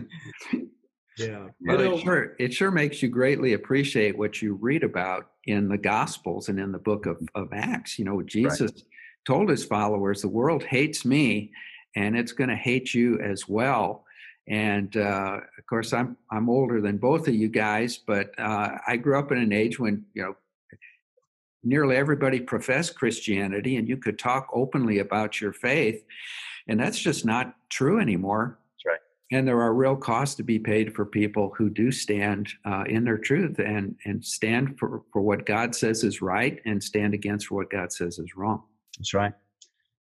yeah. 1.19 1.47
Well, 1.67 1.83
You 1.83 1.89
know, 1.89 1.97
it 1.97 2.01
sure 2.01 2.37
it 2.39 2.53
sure 2.55 2.71
makes 2.71 3.03
you 3.03 3.09
greatly 3.09 3.53
appreciate 3.53 4.17
what 4.17 4.41
you 4.41 4.55
read 4.55 4.83
about 4.83 5.31
in 5.47 5.69
the 5.69 5.79
Gospels 5.79 6.49
and 6.49 6.59
in 6.59 6.73
the 6.73 6.79
book 6.79 7.07
of, 7.07 7.19
of 7.35 7.49
Acts. 7.53 7.99
You 7.99 8.07
know, 8.07 8.23
Jesus 8.23 8.85
told 9.25 9.49
his 9.49 9.64
followers, 9.64 10.23
"The 10.23 10.28
world 10.28 10.64
hates 10.64 11.04
me, 11.04 11.52
and 11.97 12.16
it's 12.16 12.33
going 12.33 12.50
to 12.50 12.57
hate 12.57 12.95
you 12.95 13.21
as 13.21 13.49
well." 13.49 14.04
And 14.47 14.95
uh, 14.97 15.40
of 15.59 15.66
course, 15.66 15.93
I'm 15.93 16.16
I'm 16.31 16.50
older 16.50 16.81
than 16.81 16.99
both 16.99 17.28
of 17.28 17.35
you 17.35 17.49
guys, 17.49 17.99
but 17.99 18.38
uh, 18.38 18.78
I 18.87 18.97
grew 18.97 19.19
up 19.19 19.33
in 19.33 19.38
an 19.38 19.52
age 19.52 19.78
when 19.78 20.04
you 20.12 20.23
know 20.23 20.37
nearly 21.62 21.97
everybody 21.97 22.40
professed 22.40 22.95
Christianity, 22.95 23.76
and 23.76 23.88
you 23.88 23.97
could 23.97 24.19
talk 24.19 24.49
openly 24.52 24.99
about 24.99 25.40
your 25.40 25.52
faith, 25.52 26.04
and 26.69 26.78
that's 26.78 26.99
just 26.99 27.25
not 27.25 27.54
true 27.71 27.99
anymore. 28.00 28.59
That's 28.73 28.87
right. 28.87 29.00
And 29.33 29.49
there 29.49 29.62
are 29.62 29.73
real 29.73 29.97
costs 29.97 30.35
to 30.37 30.43
be 30.43 30.59
paid 30.59 30.95
for 30.95 31.07
people 31.07 31.54
who 31.57 31.71
do 31.71 31.90
stand 31.90 32.50
uh, 32.66 32.85
in 32.87 33.04
their 33.04 33.19
truth 33.19 33.59
and 33.59 33.97
and 34.04 34.23
stand 34.23 34.78
for 34.78 35.02
for 35.11 35.23
what 35.23 35.47
God 35.47 35.75
says 35.75 36.04
is 36.04 36.21
right 36.21 36.61
and 36.66 36.85
stand 36.85 37.14
against 37.14 37.50
what 37.50 37.71
God 37.71 37.93
says 37.93 38.19
is 38.19 38.37
wrong. 38.37 38.62
That's 38.99 39.15
right. 39.15 39.33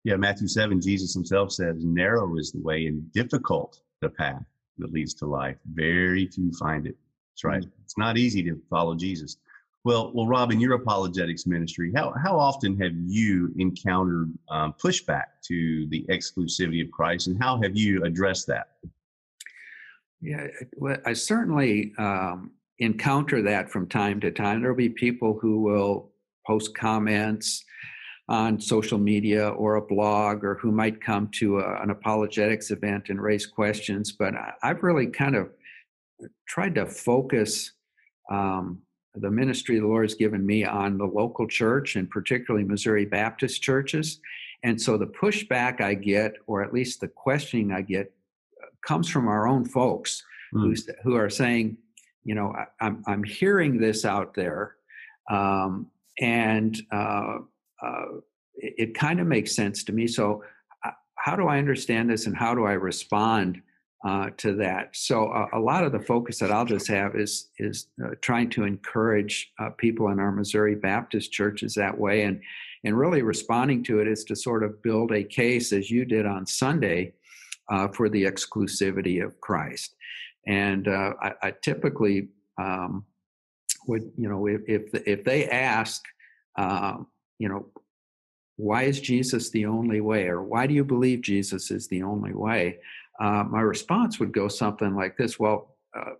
Yeah, 0.04 0.16
Matthew 0.16 0.48
7, 0.48 0.80
Jesus 0.80 1.14
himself 1.14 1.52
says, 1.52 1.84
Narrow 1.84 2.36
is 2.36 2.52
the 2.52 2.60
way 2.60 2.86
and 2.86 3.10
difficult 3.12 3.80
the 4.02 4.10
path 4.10 4.44
that 4.78 4.92
leads 4.92 5.14
to 5.14 5.26
life. 5.26 5.56
Very 5.72 6.26
few 6.26 6.52
find 6.52 6.86
it. 6.86 6.96
That's 7.32 7.44
right. 7.44 7.64
It's 7.82 7.96
not 7.96 8.18
easy 8.18 8.42
to 8.44 8.60
follow 8.68 8.94
Jesus. 8.94 9.38
Well, 9.84 10.12
well, 10.14 10.26
Robin, 10.26 10.60
your 10.60 10.74
apologetics 10.74 11.46
ministry, 11.46 11.92
how, 11.94 12.14
how 12.22 12.38
often 12.38 12.78
have 12.80 12.92
you 13.06 13.52
encountered 13.58 14.32
um, 14.48 14.74
pushback 14.82 15.24
to 15.46 15.86
the 15.88 16.06
exclusivity 16.08 16.82
of 16.82 16.90
Christ, 16.90 17.26
and 17.26 17.42
how 17.42 17.60
have 17.62 17.76
you 17.76 18.02
addressed 18.04 18.46
that? 18.46 18.68
Yeah, 20.22 20.46
well, 20.76 20.96
I 21.04 21.12
certainly 21.12 21.92
um, 21.98 22.52
encounter 22.78 23.42
that 23.42 23.70
from 23.70 23.86
time 23.86 24.20
to 24.20 24.30
time. 24.30 24.62
There'll 24.62 24.76
be 24.76 24.88
people 24.88 25.38
who 25.40 25.60
will 25.60 26.12
post 26.46 26.74
comments 26.74 27.62
on 28.28 28.58
social 28.60 28.98
media 28.98 29.48
or 29.50 29.76
a 29.76 29.82
blog 29.82 30.44
or 30.44 30.54
who 30.54 30.72
might 30.72 31.00
come 31.00 31.28
to 31.28 31.58
a, 31.60 31.82
an 31.82 31.90
apologetics 31.90 32.70
event 32.70 33.10
and 33.10 33.20
raise 33.20 33.46
questions. 33.46 34.12
But 34.12 34.34
I, 34.34 34.52
I've 34.62 34.82
really 34.82 35.06
kind 35.06 35.36
of 35.36 35.50
tried 36.48 36.74
to 36.76 36.86
focus 36.86 37.72
um, 38.30 38.80
the 39.14 39.30
ministry 39.30 39.78
the 39.78 39.86
Lord 39.86 40.04
has 40.04 40.14
given 40.14 40.44
me 40.44 40.64
on 40.64 40.96
the 40.96 41.04
local 41.04 41.46
church 41.46 41.96
and 41.96 42.08
particularly 42.08 42.66
Missouri 42.66 43.04
Baptist 43.04 43.62
churches. 43.62 44.20
And 44.62 44.80
so 44.80 44.96
the 44.96 45.06
pushback 45.06 45.80
I 45.80 45.94
get, 45.94 46.36
or 46.46 46.62
at 46.62 46.72
least 46.72 47.00
the 47.00 47.08
questioning 47.08 47.72
I 47.72 47.82
get, 47.82 48.12
comes 48.86 49.08
from 49.08 49.28
our 49.28 49.46
own 49.46 49.64
folks 49.64 50.22
Mm. 50.54 50.62
who's, 50.62 50.88
who 51.02 51.16
are 51.16 51.30
saying, 51.30 51.76
you 52.22 52.34
know, 52.34 52.52
I, 52.52 52.66
I'm, 52.86 53.02
I'm 53.06 53.24
hearing 53.24 53.78
this 53.78 54.04
out 54.04 54.34
there, 54.34 54.76
um, 55.30 55.90
and 56.20 56.80
uh, 56.92 57.38
uh, 57.82 58.18
it, 58.54 58.74
it 58.78 58.94
kind 58.94 59.20
of 59.20 59.26
makes 59.26 59.54
sense 59.54 59.84
to 59.84 59.92
me. 59.92 60.06
So, 60.06 60.42
uh, 60.84 60.90
how 61.16 61.36
do 61.36 61.46
I 61.46 61.58
understand 61.58 62.10
this, 62.10 62.26
and 62.26 62.36
how 62.36 62.54
do 62.54 62.64
I 62.64 62.72
respond 62.72 63.62
uh, 64.04 64.28
to 64.36 64.52
that. 64.52 64.94
So 64.94 65.28
uh, 65.28 65.46
a 65.54 65.58
lot 65.58 65.82
of 65.82 65.90
the 65.90 65.98
focus 65.98 66.38
that 66.38 66.50
I'll 66.50 66.66
just 66.66 66.86
have 66.88 67.16
is 67.16 67.48
is 67.58 67.86
uh, 68.04 68.10
trying 68.20 68.50
to 68.50 68.64
encourage 68.64 69.50
uh, 69.58 69.70
people 69.70 70.08
in 70.08 70.20
our 70.20 70.30
Missouri 70.30 70.74
Baptist 70.74 71.32
churches 71.32 71.74
that 71.74 71.96
way, 71.96 72.24
and 72.24 72.38
and 72.84 72.98
really 72.98 73.22
responding 73.22 73.82
to 73.84 74.00
it 74.00 74.08
is 74.08 74.22
to 74.24 74.36
sort 74.36 74.62
of 74.62 74.82
build 74.82 75.12
a 75.12 75.24
case 75.24 75.72
as 75.72 75.90
you 75.90 76.04
did 76.04 76.26
on 76.26 76.46
Sunday 76.46 77.14
for 77.94 78.10
the 78.10 78.24
exclusivity 78.24 79.24
of 79.24 79.40
Christ. 79.40 79.94
And 80.46 80.86
I, 80.86 81.32
I, 81.42 81.54
typically 81.62 82.28
um, 82.60 83.06
would, 83.88 84.12
you 84.18 84.28
know, 84.28 84.46
if 84.46 84.60
if, 84.68 84.94
if 85.06 85.24
they 85.24 85.48
ask, 85.48 86.04
you 87.38 87.48
know, 87.48 87.66
why 88.56 88.84
is 88.84 89.00
Jesus 89.00 89.50
the 89.50 89.66
only 89.66 90.00
way, 90.00 90.26
or 90.26 90.42
why 90.42 90.66
do 90.66 90.74
you 90.74 90.84
believe 90.84 91.22
Jesus 91.22 91.70
is 91.70 91.88
the 91.88 92.02
only 92.02 92.32
way? 92.32 92.78
uh, 93.20 93.44
my 93.44 93.60
response 93.60 94.18
would 94.18 94.32
go 94.32 94.48
something 94.48 94.94
like 94.94 95.16
this 95.16 95.38
Well, 95.38 95.76
uh, 95.96 96.14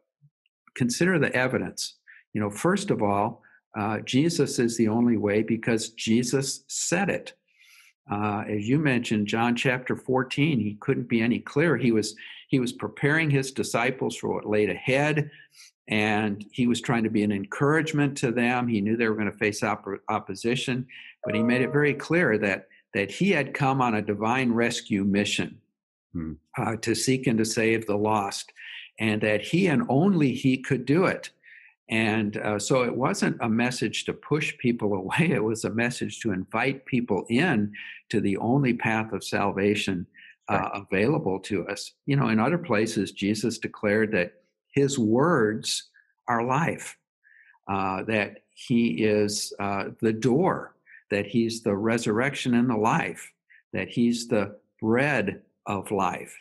consider 0.77 1.19
the 1.19 1.35
evidence. 1.35 1.97
You 2.33 2.41
know, 2.41 2.51
first 2.51 2.91
of 2.91 3.03
all, 3.03 3.43
uh, 3.77 4.01
Jesus 4.01 4.59
is 4.59 4.77
the 4.77 4.89
only 4.89 5.17
way 5.17 5.43
because 5.43 5.91
Jesus 5.91 6.65
said 6.69 7.11
it. 7.11 7.35
Uh, 8.11 8.45
as 8.49 8.69
you 8.69 8.79
mentioned, 8.79 9.27
John 9.27 9.57
chapter 9.57 9.97
14, 9.97 10.61
he 10.61 10.77
couldn't 10.81 11.09
be 11.09 11.21
any 11.21 11.41
clearer. 11.41 11.77
He 11.77 11.91
was 11.91 12.15
he 12.55 12.61
was 12.61 12.73
preparing 12.73 13.31
his 13.31 13.51
disciples 13.51 14.15
for 14.15 14.33
what 14.33 14.47
laid 14.47 14.71
ahead, 14.71 15.29
and 15.89 16.47
he 16.53 16.69
was 16.69 16.81
trying 16.81 17.03
to 17.03 17.11
be 17.11 17.25
an 17.25 17.33
encouragement 17.33 18.17
to 18.19 18.31
them. 18.31 18.69
He 18.69 18.81
knew 18.81 18.97
they 18.97 19.09
were 19.09 19.17
going 19.17 19.31
to 19.31 19.37
face 19.37 19.65
op- 19.65 20.01
opposition, 20.09 20.87
but 21.25 21.35
he 21.35 21.43
made 21.43 21.63
it 21.63 21.73
very 21.73 21.95
clear 21.95 22.39
that 22.39 22.69
that 22.93 23.11
he 23.11 23.31
had 23.31 23.55
come 23.55 23.83
on 23.83 23.97
a 23.97 24.03
divine 24.03 24.53
rescue 24.53 25.03
mission 25.03 25.59
hmm. 26.13 26.35
uh, 26.57 26.77
to 26.77 26.95
seek 26.95 27.27
and 27.27 27.39
to 27.39 27.45
save 27.45 27.89
the 27.89 27.97
lost, 27.97 28.53
and 29.01 29.21
that 29.23 29.41
he 29.41 29.67
and 29.67 29.83
only 29.89 30.33
he 30.33 30.57
could 30.57 30.87
do 30.87 31.07
it. 31.07 31.31
And 31.89 32.37
uh, 32.37 32.61
so 32.61 32.85
it 32.85 32.95
wasn't 32.95 33.37
a 33.41 33.49
message 33.49 34.05
to 34.05 34.13
push 34.13 34.57
people 34.59 34.95
away, 35.03 35.33
it 35.33 35.43
was 35.43 35.65
a 35.65 35.71
message 35.71 36.21
to 36.21 36.31
invite 36.31 36.87
people 36.87 37.27
in 37.29 37.73
to 38.11 38.21
the 38.21 38.37
only 38.37 38.75
path 38.75 39.13
of 39.13 39.25
salvation 39.25 40.07
uh, 40.49 40.69
available 40.75 41.39
to 41.41 41.67
us. 41.69 41.93
You 42.07 42.17
know, 42.17 42.29
in 42.29 42.39
other 42.39 42.59
places, 42.59 43.13
Jesus 43.13 43.59
declared 43.59 44.13
that 44.13 44.35
his 44.75 44.99
words 44.99 45.91
are 46.29 46.45
life, 46.45 46.97
uh, 47.69 48.03
that 48.05 48.41
he 48.55 49.05
is 49.05 49.53
uh, 49.59 49.91
the 50.01 50.13
door, 50.13 50.77
that 51.11 51.27
he's 51.27 51.63
the 51.63 51.77
resurrection 51.77 52.55
and 52.55 52.69
the 52.69 52.77
life, 52.77 53.31
that 53.73 53.89
he's 53.89 54.29
the 54.29 54.57
bread 54.81 55.43
of 55.67 55.91
life. 55.91 56.37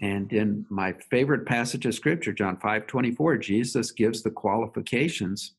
And 0.00 0.32
in 0.32 0.66
my 0.68 0.92
favorite 1.10 1.46
passage 1.46 1.86
of 1.86 1.94
scripture, 1.94 2.32
John 2.32 2.56
5 2.56 2.86
24, 2.86 3.38
Jesus 3.38 3.92
gives 3.92 4.22
the 4.22 4.30
qualifications 4.30 5.54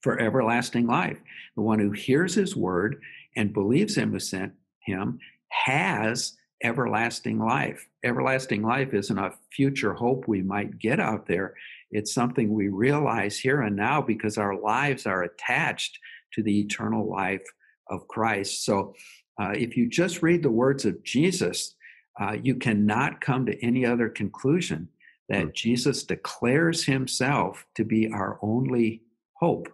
for 0.00 0.18
everlasting 0.18 0.86
life. 0.86 1.18
The 1.56 1.62
one 1.62 1.78
who 1.78 1.90
hears 1.90 2.34
his 2.34 2.56
word 2.56 3.00
and 3.36 3.52
believes 3.52 3.96
him 3.96 4.12
who 4.12 4.18
sent 4.18 4.54
him 4.80 5.18
has 5.50 6.36
everlasting 6.62 7.38
life. 7.38 7.88
Everlasting 8.04 8.62
life 8.62 8.92
isn't 8.94 9.18
a 9.18 9.34
future 9.52 9.94
hope 9.94 10.28
we 10.28 10.42
might 10.42 10.78
get 10.78 11.00
out 11.00 11.26
there. 11.26 11.54
It's 11.90 12.12
something 12.12 12.52
we 12.52 12.68
realize 12.68 13.38
here 13.38 13.62
and 13.62 13.76
now 13.76 14.00
because 14.00 14.38
our 14.38 14.58
lives 14.58 15.06
are 15.06 15.22
attached 15.22 15.98
to 16.34 16.42
the 16.42 16.60
eternal 16.60 17.08
life 17.08 17.44
of 17.88 18.06
Christ. 18.08 18.64
So 18.64 18.94
uh, 19.40 19.52
if 19.54 19.76
you 19.76 19.88
just 19.88 20.22
read 20.22 20.42
the 20.42 20.50
words 20.50 20.84
of 20.84 21.02
Jesus, 21.02 21.74
uh, 22.20 22.36
you 22.40 22.54
cannot 22.54 23.20
come 23.20 23.46
to 23.46 23.64
any 23.64 23.86
other 23.86 24.08
conclusion 24.08 24.88
that 25.28 25.46
mm. 25.46 25.54
Jesus 25.54 26.02
declares 26.02 26.84
himself 26.84 27.64
to 27.76 27.84
be 27.84 28.10
our 28.12 28.38
only 28.42 29.02
hope. 29.34 29.68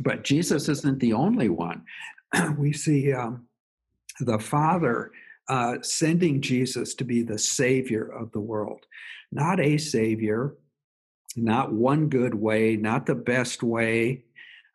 But 0.00 0.22
Jesus 0.22 0.68
isn't 0.68 1.00
the 1.00 1.14
only 1.14 1.48
one. 1.48 1.84
we 2.58 2.72
see 2.72 3.12
um, 3.12 3.46
the 4.20 4.38
Father 4.38 5.10
uh, 5.48 5.76
sending 5.82 6.40
Jesus 6.40 6.94
to 6.94 7.04
be 7.04 7.22
the 7.22 7.38
Savior 7.38 8.04
of 8.04 8.32
the 8.32 8.40
world, 8.40 8.84
not 9.32 9.60
a 9.60 9.78
Savior, 9.78 10.54
not 11.36 11.72
one 11.72 12.08
good 12.08 12.34
way, 12.34 12.76
not 12.76 13.06
the 13.06 13.14
best 13.14 13.62
way, 13.62 14.24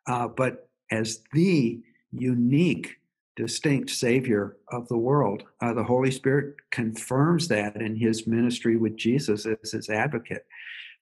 uh, 0.06 0.28
but 0.28 0.68
as 0.90 1.20
the 1.32 1.80
unique 2.12 2.96
distinct 3.36 3.90
Savior 3.90 4.56
of 4.68 4.86
the 4.88 4.96
world. 4.96 5.42
Uh, 5.60 5.72
the 5.72 5.82
Holy 5.82 6.10
Spirit 6.10 6.56
confirms 6.70 7.48
that 7.48 7.76
in 7.76 7.96
his 7.96 8.26
ministry 8.26 8.76
with 8.76 8.96
Jesus 8.96 9.46
as 9.46 9.72
his 9.72 9.90
advocate. 9.90 10.46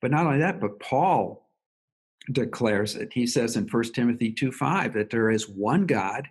But 0.01 0.11
not 0.11 0.27
only 0.27 0.39
that, 0.39 0.61
but 0.61 0.81
Paul 0.81 1.49
declares 2.31 2.97
it. 2.97 3.13
He 3.13 3.27
says 3.27 3.57
in 3.57 3.67
1 3.67 3.83
Timothy 3.93 4.33
2 4.33 4.53
5 4.53 4.95
that 4.95 5.11
there 5.11 5.31
is 5.31 5.49
one 5.49 5.87
God 5.87 6.29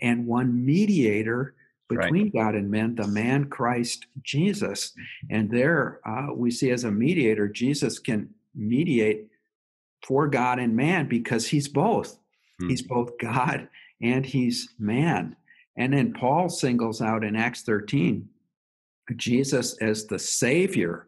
and 0.00 0.26
one 0.26 0.64
mediator 0.64 1.54
between 1.88 2.30
right. 2.34 2.44
God 2.44 2.54
and 2.54 2.70
men, 2.70 2.94
the 2.94 3.06
man 3.06 3.48
Christ 3.48 4.06
Jesus. 4.22 4.92
And 5.30 5.50
there 5.50 6.00
uh, 6.06 6.32
we 6.34 6.50
see 6.50 6.70
as 6.70 6.84
a 6.84 6.90
mediator, 6.90 7.48
Jesus 7.48 7.98
can 7.98 8.28
mediate 8.54 9.28
for 10.06 10.28
God 10.28 10.58
and 10.58 10.76
man 10.76 11.08
because 11.08 11.46
he's 11.46 11.68
both. 11.68 12.18
Hmm. 12.60 12.68
He's 12.68 12.82
both 12.82 13.18
God 13.18 13.68
and 14.02 14.24
he's 14.24 14.74
man. 14.78 15.36
And 15.76 15.92
then 15.92 16.12
Paul 16.12 16.48
singles 16.48 17.00
out 17.00 17.24
in 17.24 17.36
Acts 17.36 17.62
13 17.62 18.28
Jesus 19.16 19.76
as 19.80 20.06
the 20.06 20.18
Savior 20.18 21.06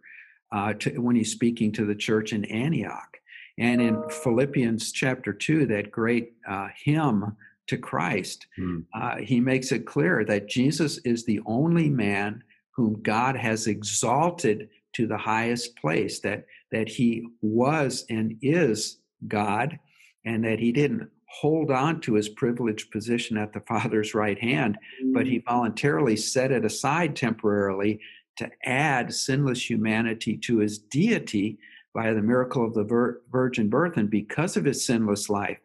uh, 0.53 0.73
to, 0.75 0.99
when 0.99 1.17
he's 1.17 1.33
speaking 1.33 1.73
to 1.73 1.85
the 1.85 1.95
church 1.95 2.33
in 2.33 2.45
Antioch. 2.47 3.19
And 3.59 3.81
in 3.81 4.03
Philippians 4.09 4.93
chapter 4.93 5.33
2, 5.33 5.67
that 5.67 5.91
great 5.91 6.33
uh, 6.49 6.69
hymn 6.83 7.37
to 7.71 7.79
Christ, 7.79 8.49
hmm. 8.57 8.81
uh, 8.93 9.19
he 9.19 9.41
makes 9.41 9.71
it 9.71 9.87
clear 9.87 10.25
that 10.25 10.49
Jesus 10.49 10.99
is 10.99 11.25
the 11.25 11.41
only 11.47 11.89
man 11.89 12.43
whom 12.73 13.01
God 13.01 13.37
has 13.37 13.69
exalted 13.69 14.69
to 14.95 15.07
the 15.07 15.17
highest 15.17 15.77
place, 15.77 16.19
that, 16.21 16.47
that 16.73 16.89
he 16.89 17.29
was 17.43 18.05
and 18.11 18.37
is 18.43 18.99
God, 19.29 19.79
and 20.25 20.45
that 20.45 20.59
he 20.59 20.73
didn't 20.73 21.09
hold 21.29 21.71
on 21.71 22.01
to 22.01 22.15
his 22.15 22.29
privileged 22.29 22.91
position 22.91 23.37
at 23.37 23.53
the 23.53 23.61
Father's 23.69 24.15
right 24.15 24.39
hand, 24.39 24.77
but 25.13 25.27
he 25.27 25.39
mm. 25.39 25.45
voluntarily 25.45 26.17
set 26.17 26.51
it 26.51 26.65
aside 26.65 27.15
temporarily 27.15 28.01
to 28.37 28.51
add 28.65 29.15
sinless 29.15 29.71
humanity 29.71 30.37
to 30.39 30.59
his 30.59 30.79
deity 30.79 31.57
by 31.95 32.13
the 32.13 32.23
miracle 32.23 32.65
of 32.65 32.75
the 32.75 32.83
vir- 32.83 33.21
virgin 33.31 33.69
birth. 33.69 33.97
And 33.97 34.11
because 34.11 34.57
of 34.57 34.65
his 34.65 34.85
sinless 34.85 35.31
life 35.31 35.59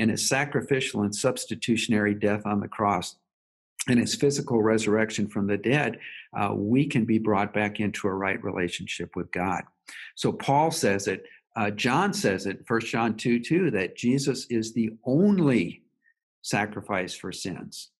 and 0.00 0.10
his 0.10 0.28
sacrificial 0.28 1.02
and 1.02 1.14
substitutionary 1.14 2.14
death 2.14 2.42
on 2.46 2.60
the 2.60 2.68
cross, 2.68 3.16
and 3.88 3.98
his 3.98 4.14
physical 4.14 4.62
resurrection 4.62 5.28
from 5.28 5.46
the 5.46 5.56
dead, 5.56 5.98
uh, 6.36 6.52
we 6.54 6.86
can 6.86 7.04
be 7.04 7.18
brought 7.18 7.54
back 7.54 7.80
into 7.80 8.08
a 8.08 8.14
right 8.14 8.42
relationship 8.42 9.16
with 9.16 9.30
God. 9.30 9.62
So 10.16 10.32
Paul 10.32 10.70
says 10.70 11.06
it 11.06 11.24
uh, 11.56 11.70
John 11.70 12.12
says 12.12 12.46
it, 12.46 12.64
1 12.66 12.80
John 12.82 13.16
2 13.16 13.40
2, 13.40 13.70
that 13.72 13.96
Jesus 13.96 14.46
is 14.50 14.72
the 14.72 14.90
only 15.04 15.82
sacrifice 16.42 17.14
for 17.14 17.32
sins. 17.32 17.90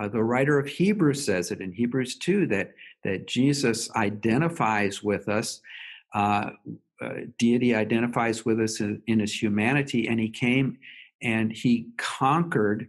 Uh, 0.00 0.08
the 0.08 0.22
writer 0.22 0.58
of 0.58 0.66
Hebrews 0.66 1.24
says 1.24 1.50
it 1.50 1.60
in 1.60 1.72
Hebrews 1.72 2.16
2 2.16 2.46
that, 2.48 2.72
that 3.04 3.28
Jesus 3.28 3.90
identifies 3.94 5.02
with 5.02 5.28
us, 5.28 5.60
uh, 6.14 6.50
uh, 7.00 7.12
deity 7.38 7.74
identifies 7.74 8.44
with 8.44 8.60
us 8.60 8.80
in, 8.80 9.02
in, 9.06 9.20
his 9.20 9.40
humanity, 9.40 10.08
and 10.08 10.18
he 10.18 10.30
came 10.30 10.78
and 11.24 11.50
he 11.50 11.88
conquered 11.96 12.88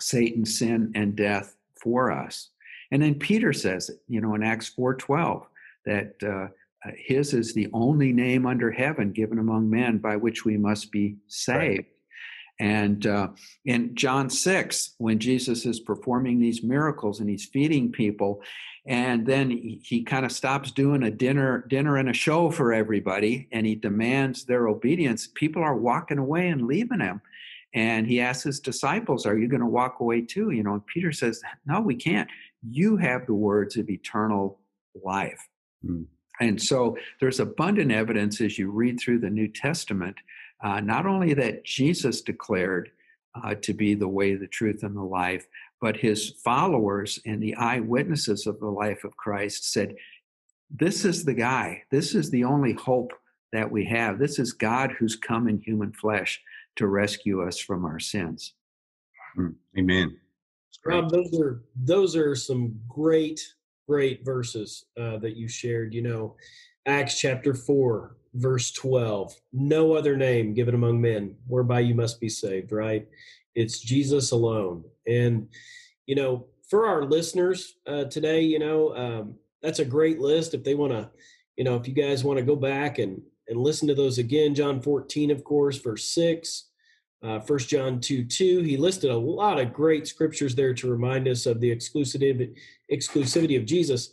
Satan, 0.00 0.44
sin, 0.44 0.92
and 0.94 1.14
death 1.14 1.54
for 1.80 2.10
us. 2.10 2.48
And 2.90 3.02
then 3.02 3.14
Peter 3.14 3.52
says 3.52 3.90
it, 3.90 4.00
you 4.08 4.20
know, 4.20 4.34
in 4.34 4.42
Acts 4.42 4.72
4.12, 4.76 5.46
that 5.86 6.14
uh, 6.22 6.48
uh, 6.84 6.92
his 6.96 7.32
is 7.34 7.54
the 7.54 7.68
only 7.72 8.12
name 8.12 8.46
under 8.46 8.70
heaven 8.70 9.12
given 9.12 9.38
among 9.38 9.70
men 9.70 9.98
by 9.98 10.16
which 10.16 10.44
we 10.44 10.56
must 10.56 10.90
be 10.90 11.16
saved. 11.28 11.58
Right. 11.58 11.86
And 12.60 13.06
uh, 13.06 13.28
in 13.64 13.94
John 13.94 14.30
6, 14.30 14.94
when 14.98 15.18
Jesus 15.18 15.66
is 15.66 15.80
performing 15.80 16.38
these 16.38 16.62
miracles 16.62 17.20
and 17.20 17.28
he's 17.28 17.46
feeding 17.46 17.90
people, 17.90 18.42
and 18.86 19.26
then 19.26 19.50
he, 19.50 19.80
he 19.84 20.02
kind 20.02 20.24
of 20.24 20.32
stops 20.32 20.70
doing 20.70 21.02
a 21.04 21.10
dinner, 21.10 21.64
dinner 21.68 21.96
and 21.96 22.08
a 22.08 22.14
show 22.14 22.50
for 22.50 22.72
everybody, 22.72 23.48
and 23.52 23.64
he 23.64 23.74
demands 23.74 24.44
their 24.44 24.68
obedience. 24.68 25.28
People 25.34 25.62
are 25.62 25.76
walking 25.76 26.18
away 26.18 26.48
and 26.48 26.66
leaving 26.66 27.00
him. 27.00 27.20
And 27.74 28.06
he 28.06 28.20
asks 28.20 28.44
his 28.44 28.60
disciples, 28.60 29.26
Are 29.26 29.38
you 29.38 29.48
going 29.48 29.60
to 29.60 29.66
walk 29.66 30.00
away 30.00 30.22
too? 30.22 30.50
You 30.50 30.62
know, 30.62 30.74
and 30.74 30.86
Peter 30.86 31.12
says, 31.12 31.42
No, 31.66 31.80
we 31.80 31.94
can't. 31.94 32.28
You 32.68 32.96
have 32.96 33.26
the 33.26 33.34
words 33.34 33.76
of 33.76 33.88
eternal 33.88 34.58
life. 35.02 35.48
Mm. 35.84 36.06
And 36.40 36.60
so 36.60 36.96
there's 37.20 37.40
abundant 37.40 37.92
evidence 37.92 38.40
as 38.40 38.58
you 38.58 38.70
read 38.70 38.98
through 38.98 39.20
the 39.20 39.30
New 39.30 39.48
Testament, 39.48 40.16
uh, 40.62 40.80
not 40.80 41.06
only 41.06 41.34
that 41.34 41.64
Jesus 41.64 42.20
declared 42.20 42.90
uh, 43.42 43.54
to 43.62 43.72
be 43.72 43.94
the 43.94 44.08
way, 44.08 44.34
the 44.34 44.46
truth, 44.46 44.82
and 44.82 44.96
the 44.96 45.02
life, 45.02 45.46
but 45.80 45.96
his 45.96 46.30
followers 46.44 47.18
and 47.26 47.42
the 47.42 47.54
eyewitnesses 47.54 48.46
of 48.46 48.60
the 48.60 48.68
life 48.68 49.04
of 49.04 49.16
Christ 49.16 49.72
said, 49.72 49.94
this 50.74 51.04
is 51.04 51.24
the 51.24 51.34
guy. 51.34 51.82
This 51.90 52.14
is 52.14 52.30
the 52.30 52.44
only 52.44 52.72
hope 52.72 53.12
that 53.52 53.70
we 53.70 53.84
have. 53.86 54.18
This 54.18 54.38
is 54.38 54.52
God 54.52 54.92
who's 54.98 55.16
come 55.16 55.46
in 55.46 55.60
human 55.60 55.92
flesh 55.92 56.40
to 56.76 56.86
rescue 56.86 57.46
us 57.46 57.58
from 57.58 57.84
our 57.84 57.98
sins. 57.98 58.54
Hmm. 59.34 59.50
Amen. 59.78 60.16
Rob, 60.84 61.10
those 61.10 61.38
are 61.38 61.62
those 61.76 62.16
are 62.16 62.34
some 62.34 62.78
great, 62.88 63.40
great 63.88 64.24
verses 64.24 64.86
uh, 64.98 65.18
that 65.18 65.36
you 65.36 65.48
shared. 65.48 65.94
You 65.94 66.02
know, 66.02 66.36
Acts 66.86 67.20
chapter 67.20 67.54
four, 67.54 68.16
verse 68.34 68.72
twelve: 68.72 69.34
"No 69.52 69.92
other 69.92 70.16
name 70.16 70.54
given 70.54 70.74
among 70.74 71.00
men 71.00 71.36
whereby 71.46 71.80
you 71.80 71.94
must 71.94 72.20
be 72.20 72.28
saved." 72.28 72.72
Right? 72.72 73.06
It's 73.54 73.80
Jesus 73.80 74.32
alone. 74.32 74.84
And 75.06 75.48
you 76.06 76.16
know, 76.16 76.46
for 76.68 76.86
our 76.86 77.04
listeners 77.04 77.76
uh, 77.86 78.04
today, 78.04 78.40
you 78.40 78.58
know, 78.58 78.96
um, 78.96 79.34
that's 79.62 79.78
a 79.78 79.84
great 79.84 80.18
list. 80.18 80.54
If 80.54 80.64
they 80.64 80.74
want 80.74 80.92
to, 80.92 81.10
you 81.56 81.64
know, 81.64 81.76
if 81.76 81.86
you 81.86 81.94
guys 81.94 82.24
want 82.24 82.38
to 82.38 82.44
go 82.44 82.56
back 82.56 82.98
and 82.98 83.22
and 83.48 83.60
listen 83.60 83.88
to 83.88 83.94
those 83.94 84.18
again, 84.18 84.54
John 84.54 84.80
14, 84.80 85.30
of 85.30 85.44
course, 85.44 85.78
verse 85.78 86.04
6, 86.06 86.68
uh, 87.22 87.38
1 87.40 87.58
John 87.60 88.00
2 88.00 88.24
2. 88.24 88.60
He 88.62 88.76
listed 88.76 89.10
a 89.10 89.16
lot 89.16 89.60
of 89.60 89.72
great 89.72 90.06
scriptures 90.06 90.54
there 90.54 90.74
to 90.74 90.90
remind 90.90 91.28
us 91.28 91.46
of 91.46 91.60
the 91.60 91.74
exclusivity, 91.74 92.54
exclusivity 92.90 93.56
of 93.58 93.66
Jesus. 93.66 94.10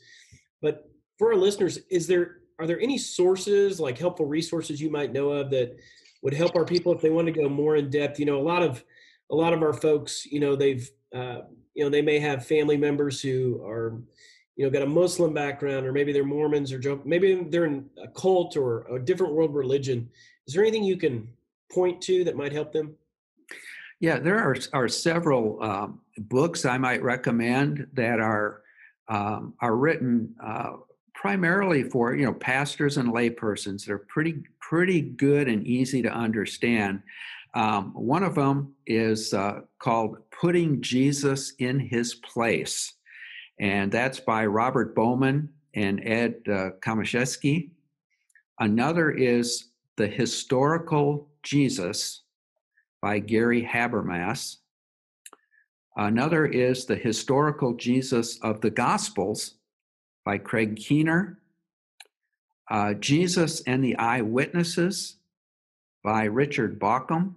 But 0.61 0.89
for 1.17 1.31
our 1.33 1.37
listeners, 1.37 1.79
is 1.89 2.07
there 2.07 2.37
are 2.59 2.67
there 2.67 2.79
any 2.79 2.97
sources 2.97 3.79
like 3.79 3.97
helpful 3.97 4.25
resources 4.25 4.81
you 4.81 4.91
might 4.91 5.13
know 5.13 5.29
of 5.29 5.49
that 5.51 5.77
would 6.21 6.33
help 6.33 6.55
our 6.57 6.65
people 6.65 6.93
if 6.93 7.01
they 7.01 7.09
want 7.09 7.27
to 7.27 7.31
go 7.31 7.47
more 7.47 7.77
in 7.77 7.89
depth? 7.89 8.19
You 8.19 8.25
know, 8.25 8.39
a 8.39 8.43
lot 8.43 8.61
of 8.61 8.83
a 9.31 9.35
lot 9.35 9.53
of 9.53 9.61
our 9.61 9.73
folks, 9.73 10.25
you 10.25 10.39
know, 10.39 10.55
they've 10.55 10.89
uh, 11.15 11.39
you 11.73 11.83
know 11.83 11.89
they 11.89 12.01
may 12.01 12.19
have 12.19 12.45
family 12.45 12.77
members 12.77 13.21
who 13.21 13.61
are 13.63 14.01
you 14.59 14.65
know 14.65 14.69
got 14.69 14.81
a 14.81 14.85
muslim 14.85 15.33
background 15.33 15.85
or 15.85 15.93
maybe 15.93 16.11
they're 16.11 16.25
mormons 16.25 16.73
or 16.73 16.99
maybe 17.05 17.47
they're 17.49 17.63
in 17.63 17.89
a 18.03 18.09
cult 18.09 18.57
or 18.57 18.85
a 18.93 18.99
different 18.99 19.31
world 19.31 19.55
religion. 19.55 20.09
Is 20.47 20.53
there 20.53 20.63
anything 20.63 20.83
you 20.83 20.97
can 20.97 21.29
point 21.71 22.01
to 22.01 22.25
that 22.25 22.35
might 22.35 22.51
help 22.51 22.73
them? 22.73 22.97
Yeah 24.01 24.19
there 24.19 24.37
are, 24.37 24.57
are 24.73 24.89
several 24.89 25.63
um, 25.63 26.01
books 26.17 26.65
i 26.65 26.77
might 26.77 27.01
recommend 27.01 27.87
that 27.93 28.19
are 28.19 28.63
um, 29.07 29.53
are 29.61 29.77
written 29.77 30.35
uh, 30.43 30.73
primarily 31.13 31.83
for 31.83 32.13
you 32.13 32.25
know 32.25 32.33
pastors 32.33 32.97
and 32.97 33.13
laypersons 33.13 33.85
they're 33.85 33.97
pretty 33.97 34.43
pretty 34.69 35.01
good 35.01 35.47
and 35.47 35.65
easy 35.65 36.03
to 36.03 36.11
understand. 36.11 37.01
Um, 37.55 37.91
one 37.95 38.21
of 38.21 38.35
them 38.35 38.75
is 38.85 39.33
uh, 39.33 39.61
called 39.79 40.17
Putting 40.29 40.79
Jesus 40.79 41.53
in 41.57 41.79
His 41.79 42.13
Place, 42.13 42.93
and 43.59 43.91
that's 43.91 44.19
by 44.19 44.45
Robert 44.45 44.95
Bowman 44.95 45.49
and 45.73 46.01
Ed 46.03 46.35
uh, 46.47 46.69
Komoszewski. 46.81 47.71
Another 48.59 49.11
is 49.11 49.69
The 49.97 50.07
Historical 50.07 51.29
Jesus 51.43 52.23
by 53.01 53.19
Gary 53.19 53.63
Habermas. 53.63 54.57
Another 55.95 56.45
is 56.45 56.85
The 56.85 56.95
Historical 56.95 57.73
Jesus 57.75 58.39
of 58.41 58.61
the 58.61 58.69
Gospels 58.69 59.55
by 60.25 60.37
Craig 60.37 60.77
Keener. 60.77 61.39
Uh, 62.69 62.93
Jesus 62.93 63.61
and 63.61 63.83
the 63.83 63.97
Eyewitnesses 63.97 65.17
by 66.03 66.25
Richard 66.25 66.79
Bauckham. 66.79 67.33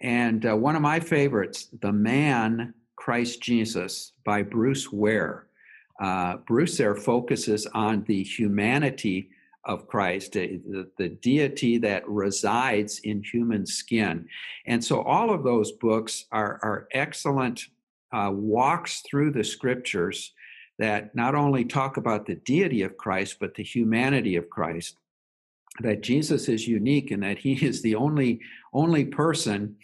And 0.00 0.44
uh, 0.46 0.56
one 0.56 0.76
of 0.76 0.82
my 0.82 0.98
favorites, 0.98 1.68
The 1.80 1.92
Man 1.92 2.74
Christ 3.04 3.42
Jesus 3.42 4.12
by 4.24 4.42
Bruce 4.42 4.90
Ware. 4.90 5.46
Uh, 6.00 6.38
Bruce 6.46 6.78
there 6.78 6.94
focuses 6.94 7.66
on 7.74 8.02
the 8.04 8.22
humanity 8.22 9.28
of 9.66 9.86
Christ, 9.86 10.32
the, 10.32 10.88
the, 10.96 11.10
deity 11.10 11.76
that 11.76 12.08
resides 12.08 13.00
in 13.00 13.22
human 13.22 13.66
skin. 13.66 14.26
And 14.64 14.82
so 14.82 15.02
all 15.02 15.30
of 15.30 15.44
those 15.44 15.72
books 15.72 16.24
are, 16.32 16.58
are 16.62 16.88
excellent 16.92 17.66
uh, 18.10 18.30
walks 18.32 19.02
through 19.02 19.32
the 19.32 19.44
scriptures 19.44 20.32
that 20.78 21.14
not 21.14 21.34
only 21.34 21.66
talk 21.66 21.98
about 21.98 22.24
the 22.24 22.36
deity 22.36 22.80
of 22.80 22.96
Christ, 22.96 23.36
but 23.38 23.54
the 23.54 23.62
humanity 23.62 24.36
of 24.36 24.48
Christ 24.48 24.96
that 25.80 26.02
Jesus 26.02 26.48
is 26.48 26.66
unique 26.66 27.10
and 27.10 27.22
that 27.22 27.38
he 27.38 27.52
is 27.52 27.82
the 27.82 27.96
only 27.96 28.40
only 28.72 29.04
person 29.04 29.76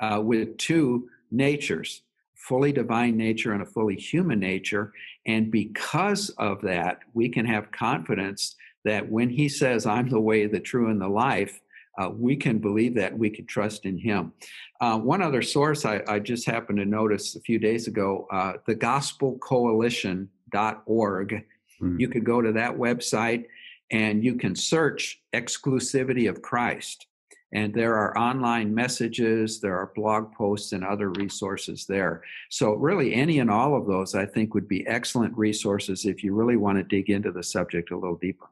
uh, 0.00 0.20
with 0.20 0.56
two 0.58 1.08
natures, 1.30 2.02
fully 2.48 2.72
divine 2.72 3.16
nature 3.16 3.52
and 3.52 3.62
a 3.62 3.66
fully 3.66 3.96
human 3.96 4.38
nature. 4.38 4.92
And 5.26 5.50
because 5.50 6.30
of 6.30 6.60
that, 6.62 7.00
we 7.14 7.28
can 7.28 7.46
have 7.46 7.72
confidence 7.72 8.54
that 8.84 9.10
when 9.10 9.30
he 9.30 9.48
says, 9.48 9.86
"I'm 9.86 10.08
the 10.08 10.20
way, 10.20 10.46
the 10.46 10.60
true, 10.60 10.90
and 10.90 11.00
the 11.00 11.08
life," 11.08 11.60
uh, 11.98 12.10
we 12.10 12.36
can 12.36 12.58
believe 12.58 12.94
that 12.94 13.16
we 13.16 13.30
can 13.30 13.46
trust 13.46 13.86
in 13.86 13.96
him. 13.96 14.32
Uh, 14.80 14.98
one 14.98 15.22
other 15.22 15.40
source 15.42 15.86
I, 15.86 16.02
I, 16.08 16.18
just 16.18 16.46
happened 16.46 16.78
to 16.78 16.84
notice 16.84 17.36
a 17.36 17.40
few 17.40 17.58
days 17.58 17.86
ago, 17.86 18.26
uh, 18.32 18.54
the 18.66 18.74
gospelcoalition.org. 18.74 21.44
Mm. 21.80 22.00
You 22.00 22.08
could 22.08 22.24
go 22.24 22.42
to 22.42 22.50
that 22.52 22.76
website 22.76 23.44
and 23.90 24.24
you 24.24 24.34
can 24.34 24.56
search 24.56 25.22
exclusivity 25.32 26.28
of 26.28 26.42
Christ. 26.42 27.06
And 27.54 27.72
there 27.72 27.94
are 27.94 28.18
online 28.18 28.74
messages, 28.74 29.60
there 29.60 29.76
are 29.76 29.92
blog 29.94 30.32
posts, 30.32 30.72
and 30.72 30.84
other 30.84 31.10
resources 31.10 31.86
there. 31.86 32.22
So, 32.50 32.74
really, 32.74 33.14
any 33.14 33.38
and 33.38 33.50
all 33.50 33.76
of 33.76 33.86
those 33.86 34.14
I 34.14 34.26
think 34.26 34.54
would 34.54 34.68
be 34.68 34.86
excellent 34.86 35.36
resources 35.38 36.04
if 36.04 36.24
you 36.24 36.34
really 36.34 36.56
want 36.56 36.78
to 36.78 36.82
dig 36.82 37.10
into 37.10 37.30
the 37.30 37.44
subject 37.44 37.92
a 37.92 37.96
little 37.96 38.16
deeper. 38.16 38.46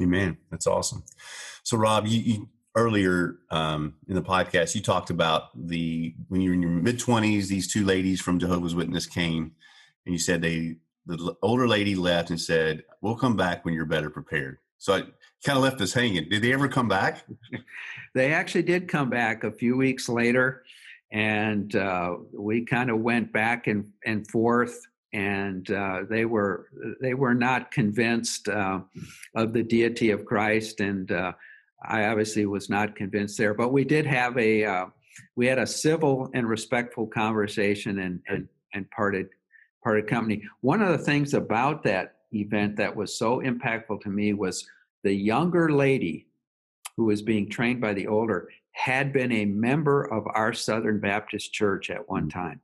Amen. 0.00 0.38
That's 0.50 0.68
awesome. 0.68 1.02
So, 1.64 1.76
Rob, 1.76 2.06
you, 2.06 2.20
you 2.20 2.48
earlier 2.76 3.38
um, 3.50 3.94
in 4.08 4.14
the 4.14 4.22
podcast, 4.22 4.74
you 4.74 4.80
talked 4.80 5.10
about 5.10 5.50
the 5.54 6.14
when 6.28 6.40
you're 6.40 6.54
in 6.54 6.62
your 6.62 6.70
mid 6.70 6.98
20s, 6.98 7.48
these 7.48 7.72
two 7.72 7.84
ladies 7.84 8.20
from 8.20 8.38
Jehovah's 8.38 8.74
Witness 8.74 9.06
came, 9.06 9.52
and 10.06 10.12
you 10.12 10.18
said 10.18 10.40
they 10.40 10.76
the 11.06 11.34
older 11.42 11.68
lady 11.68 11.96
left 11.96 12.30
and 12.30 12.40
said, 12.40 12.84
"We'll 13.00 13.16
come 13.16 13.36
back 13.36 13.64
when 13.64 13.74
you're 13.74 13.84
better 13.84 14.10
prepared." 14.10 14.58
So 14.78 14.94
I 14.94 15.02
kind 15.44 15.58
of 15.58 15.62
left 15.62 15.80
us 15.80 15.92
hanging. 15.92 16.28
Did 16.28 16.42
they 16.42 16.52
ever 16.52 16.68
come 16.68 16.88
back? 16.88 17.24
they 18.14 18.32
actually 18.32 18.62
did 18.62 18.88
come 18.88 19.10
back 19.10 19.44
a 19.44 19.52
few 19.52 19.76
weeks 19.76 20.08
later, 20.08 20.64
and 21.12 21.74
uh, 21.76 22.16
we 22.32 22.64
kind 22.64 22.90
of 22.90 23.00
went 23.00 23.32
back 23.32 23.66
and 23.66 23.90
and 24.04 24.26
forth. 24.28 24.80
And 25.12 25.70
uh, 25.70 26.02
they 26.10 26.24
were 26.24 26.66
they 27.00 27.14
were 27.14 27.34
not 27.34 27.70
convinced 27.70 28.48
uh, 28.48 28.80
of 29.36 29.52
the 29.52 29.62
deity 29.62 30.10
of 30.10 30.24
Christ, 30.24 30.80
and 30.80 31.12
uh, 31.12 31.32
I 31.84 32.06
obviously 32.06 32.46
was 32.46 32.68
not 32.68 32.96
convinced 32.96 33.38
there. 33.38 33.54
But 33.54 33.72
we 33.72 33.84
did 33.84 34.06
have 34.06 34.36
a 34.38 34.64
uh, 34.64 34.86
we 35.36 35.46
had 35.46 35.58
a 35.58 35.66
civil 35.66 36.30
and 36.34 36.48
respectful 36.48 37.06
conversation, 37.06 38.00
and 38.00 38.20
and, 38.26 38.48
and 38.72 38.90
parted 38.90 39.28
parted 39.84 40.08
company. 40.08 40.42
One 40.62 40.82
of 40.82 40.88
the 40.88 41.04
things 41.04 41.34
about 41.34 41.84
that 41.84 42.16
event 42.32 42.74
that 42.76 42.96
was 42.96 43.16
so 43.16 43.40
impactful 43.40 44.00
to 44.00 44.08
me 44.08 44.32
was 44.32 44.66
the 45.04 45.14
younger 45.14 45.70
lady 45.70 46.26
who 46.96 47.04
was 47.04 47.22
being 47.22 47.48
trained 47.48 47.80
by 47.80 47.94
the 47.94 48.06
older 48.06 48.48
had 48.72 49.12
been 49.12 49.30
a 49.30 49.44
member 49.44 50.02
of 50.02 50.26
our 50.34 50.52
Southern 50.52 50.98
Baptist 50.98 51.52
Church 51.52 51.90
at 51.90 52.08
one 52.08 52.28
time. 52.28 52.60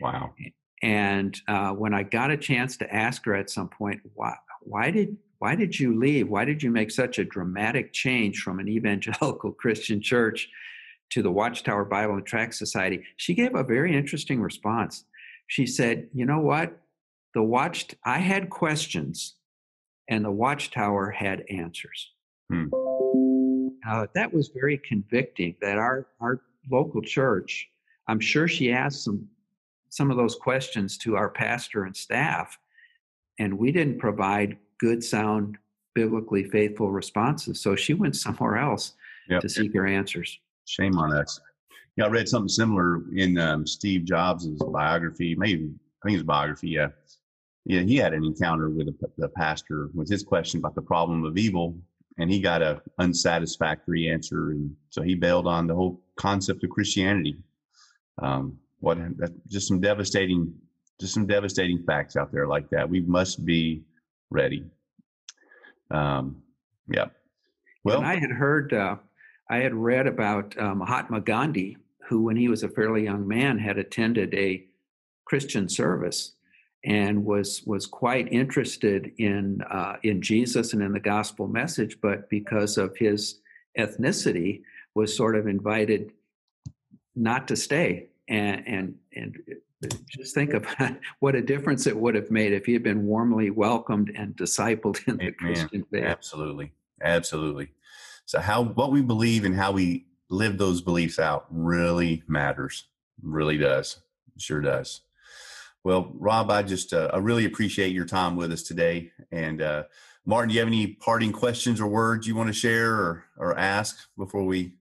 Wow. 0.00 0.34
And 0.82 1.38
uh, 1.48 1.70
when 1.70 1.94
I 1.94 2.02
got 2.02 2.30
a 2.30 2.36
chance 2.36 2.76
to 2.78 2.94
ask 2.94 3.24
her 3.24 3.34
at 3.34 3.48
some 3.48 3.68
point, 3.68 4.00
why, 4.14 4.34
why 4.60 4.90
did 4.90 5.16
why 5.38 5.56
did 5.56 5.78
you 5.78 5.98
leave? 5.98 6.28
Why 6.28 6.44
did 6.44 6.62
you 6.62 6.70
make 6.70 6.92
such 6.92 7.18
a 7.18 7.24
dramatic 7.24 7.92
change 7.92 8.42
from 8.42 8.60
an 8.60 8.68
evangelical 8.68 9.52
Christian 9.52 10.00
church 10.00 10.48
to 11.10 11.22
the 11.22 11.32
Watchtower 11.32 11.84
Bible 11.84 12.14
and 12.14 12.26
Tract 12.26 12.54
Society? 12.54 13.02
She 13.16 13.34
gave 13.34 13.54
a 13.54 13.64
very 13.64 13.96
interesting 13.96 14.40
response 14.40 15.04
she 15.52 15.66
said, 15.66 16.08
You 16.14 16.24
know 16.24 16.38
what? 16.38 16.80
The 17.34 17.42
watched 17.42 17.94
I 18.06 18.18
had 18.18 18.48
questions 18.48 19.34
and 20.08 20.24
the 20.24 20.30
watchtower 20.30 21.10
had 21.10 21.44
answers. 21.50 22.10
Hmm. 22.50 22.66
Uh, 23.86 24.06
that 24.14 24.32
was 24.32 24.50
very 24.54 24.78
convicting 24.78 25.56
that 25.60 25.78
our, 25.78 26.06
our 26.20 26.40
local 26.70 27.02
church, 27.02 27.68
I'm 28.08 28.20
sure 28.20 28.46
she 28.46 28.72
asked 28.72 29.04
some, 29.04 29.28
some 29.88 30.10
of 30.10 30.16
those 30.16 30.36
questions 30.36 30.96
to 30.98 31.16
our 31.16 31.28
pastor 31.28 31.84
and 31.84 31.96
staff, 31.96 32.58
and 33.38 33.58
we 33.58 33.72
didn't 33.72 33.98
provide 33.98 34.56
good, 34.78 35.02
sound, 35.02 35.58
biblically 35.94 36.44
faithful 36.44 36.90
responses. 36.90 37.60
So 37.60 37.74
she 37.74 37.94
went 37.94 38.16
somewhere 38.26 38.56
else 38.56 38.94
yep. 39.28 39.40
to 39.40 39.48
seek 39.48 39.74
her 39.74 39.86
answers. 39.86 40.38
Shame 40.66 40.96
on 40.98 41.12
us. 41.12 41.40
Yeah, 41.96 42.06
I 42.06 42.08
read 42.08 42.28
something 42.28 42.48
similar 42.48 43.02
in 43.14 43.38
um, 43.38 43.66
Steve 43.66 44.04
Jobs' 44.04 44.46
biography. 44.46 45.34
Maybe 45.34 45.70
I 46.02 46.08
think 46.08 46.14
his 46.16 46.22
biography. 46.22 46.70
Yeah, 46.70 46.88
yeah, 47.64 47.80
he 47.80 47.96
had 47.96 48.12
an 48.12 48.24
encounter 48.24 48.70
with 48.70 48.88
a, 48.88 48.94
the 49.18 49.28
pastor 49.28 49.88
with 49.94 50.08
his 50.08 50.22
question 50.22 50.58
about 50.58 50.74
the 50.74 50.82
problem 50.82 51.24
of 51.24 51.38
evil, 51.38 51.76
and 52.18 52.30
he 52.30 52.40
got 52.40 52.62
a 52.62 52.82
unsatisfactory 52.98 54.10
answer, 54.10 54.50
and 54.50 54.74
so 54.90 55.02
he 55.02 55.14
bailed 55.14 55.46
on 55.46 55.66
the 55.66 55.74
whole 55.74 56.00
concept 56.16 56.64
of 56.64 56.70
Christianity. 56.70 57.38
Um, 58.20 58.58
what 58.80 58.98
just 59.48 59.68
some 59.68 59.80
devastating, 59.80 60.52
just 61.00 61.14
some 61.14 61.26
devastating 61.26 61.84
facts 61.84 62.16
out 62.16 62.32
there 62.32 62.48
like 62.48 62.68
that. 62.70 62.88
We 62.88 63.00
must 63.00 63.44
be 63.44 63.84
ready. 64.30 64.64
Um, 65.90 66.42
yeah. 66.88 67.06
Well, 67.84 67.98
and 67.98 68.06
I 68.06 68.18
had 68.18 68.30
heard, 68.30 68.72
uh, 68.72 68.96
I 69.48 69.58
had 69.58 69.74
read 69.74 70.06
about 70.06 70.58
uh, 70.58 70.74
Mahatma 70.74 71.20
Gandhi, 71.20 71.76
who, 72.08 72.22
when 72.22 72.36
he 72.36 72.48
was 72.48 72.64
a 72.64 72.68
fairly 72.68 73.04
young 73.04 73.26
man, 73.26 73.58
had 73.58 73.78
attended 73.78 74.34
a 74.34 74.64
Christian 75.24 75.68
service 75.68 76.32
and 76.84 77.24
was 77.24 77.62
was 77.64 77.86
quite 77.86 78.32
interested 78.32 79.12
in 79.18 79.62
uh, 79.70 79.96
in 80.02 80.20
Jesus 80.20 80.72
and 80.72 80.82
in 80.82 80.92
the 80.92 81.00
gospel 81.00 81.46
message, 81.46 81.98
but 82.00 82.28
because 82.28 82.76
of 82.76 82.96
his 82.96 83.40
ethnicity, 83.78 84.62
was 84.94 85.16
sort 85.16 85.36
of 85.36 85.46
invited 85.46 86.12
not 87.14 87.48
to 87.48 87.56
stay. 87.56 88.08
And 88.28 88.66
and 88.66 88.94
and 89.14 89.38
just 90.08 90.34
think 90.34 90.54
of 90.54 90.66
what 91.20 91.34
a 91.34 91.42
difference 91.42 91.86
it 91.86 91.96
would 91.96 92.14
have 92.14 92.30
made 92.30 92.52
if 92.52 92.66
he 92.66 92.72
had 92.72 92.82
been 92.82 93.06
warmly 93.06 93.50
welcomed 93.50 94.12
and 94.16 94.36
discipled 94.36 95.06
in 95.06 95.16
the 95.16 95.24
Amen. 95.24 95.34
Christian 95.38 95.84
faith. 95.90 96.04
absolutely, 96.04 96.72
absolutely. 97.02 97.70
So 98.24 98.40
how 98.40 98.62
what 98.62 98.92
we 98.92 99.02
believe 99.02 99.44
and 99.44 99.54
how 99.54 99.72
we 99.72 100.06
live 100.30 100.58
those 100.58 100.80
beliefs 100.80 101.18
out 101.18 101.46
really 101.50 102.22
matters. 102.26 102.86
Really 103.22 103.58
does. 103.58 103.98
Sure 104.38 104.60
does. 104.60 105.02
Well, 105.84 106.12
Rob, 106.14 106.50
I 106.50 106.62
just 106.62 106.92
uh, 106.92 107.10
I 107.12 107.18
really 107.18 107.44
appreciate 107.44 107.92
your 107.92 108.04
time 108.04 108.36
with 108.36 108.52
us 108.52 108.62
today. 108.62 109.10
And 109.32 109.60
uh, 109.60 109.84
Martin, 110.24 110.48
do 110.48 110.54
you 110.54 110.60
have 110.60 110.68
any 110.68 110.88
parting 110.88 111.32
questions 111.32 111.80
or 111.80 111.88
words 111.88 112.26
you 112.26 112.36
want 112.36 112.48
to 112.48 112.52
share 112.52 112.92
or 112.92 113.24
or 113.36 113.58
ask 113.58 113.98
before 114.16 114.44
we? 114.44 114.74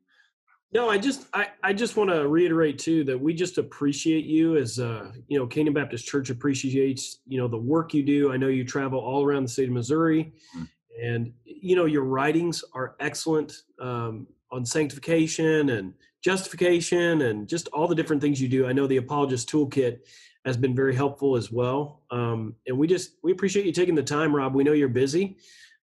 No, 0.74 0.90
I 0.90 1.00
just 1.00 1.28
I, 1.34 1.48
I 1.64 1.74
just 1.74 1.98
want 1.98 2.12
to 2.12 2.28
reiterate 2.28 2.78
too 2.78 3.04
that 3.06 3.20
we 3.20 3.34
just 3.34 3.58
appreciate 3.58 4.26
you 4.26 4.58
as 4.58 4.80
uh, 4.80 5.12
you 5.28 5.40
know 5.40 5.48
Canaan 5.48 5.74
Baptist 5.74 6.06
Church 6.06 6.30
appreciates 6.30 7.20
you 7.28 7.40
know 7.40 7.48
the 7.48 7.58
work 7.58 7.94
you 7.94 8.04
do. 8.04 8.32
I 8.32 8.38
know 8.38 8.48
you 8.48 8.64
travel 8.64 9.00
all 9.00 9.24
around 9.24 9.44
the 9.44 9.50
state 9.50 9.68
of 9.70 9.74
Missouri, 9.74 10.32
Mhm. 10.56 10.70
and 11.02 11.34
you 11.46 11.76
know 11.76 11.86
your 11.86 12.04
writings 12.04 12.64
are 12.74 12.96
excellent 13.00 13.64
um, 13.80 14.28
on 14.52 14.66
sanctification 14.66 15.70
and 15.70 15.94
justification 16.22 17.22
and 17.22 17.48
just 17.48 17.68
all 17.70 17.88
the 17.88 17.96
different 17.96 18.22
things 18.22 18.42
you 18.42 18.48
do. 18.48 18.68
I 18.68 18.74
know 18.74 18.88
the 18.88 18.98
Apologist 18.98 19.50
Toolkit 19.50 20.00
has 20.46 20.58
been 20.58 20.76
very 20.76 20.96
helpful 20.96 21.36
as 21.36 21.52
well, 21.52 22.02
um, 22.12 22.56
and 22.68 22.78
we 22.78 22.88
just 22.88 23.16
we 23.24 23.32
appreciate 23.32 23.66
you 23.66 23.72
taking 23.72 23.96
the 23.96 24.04
time, 24.04 24.36
Rob. 24.36 24.56
We 24.56 24.64
know 24.64 24.74
you're 24.74 24.90
busy, 24.90 25.38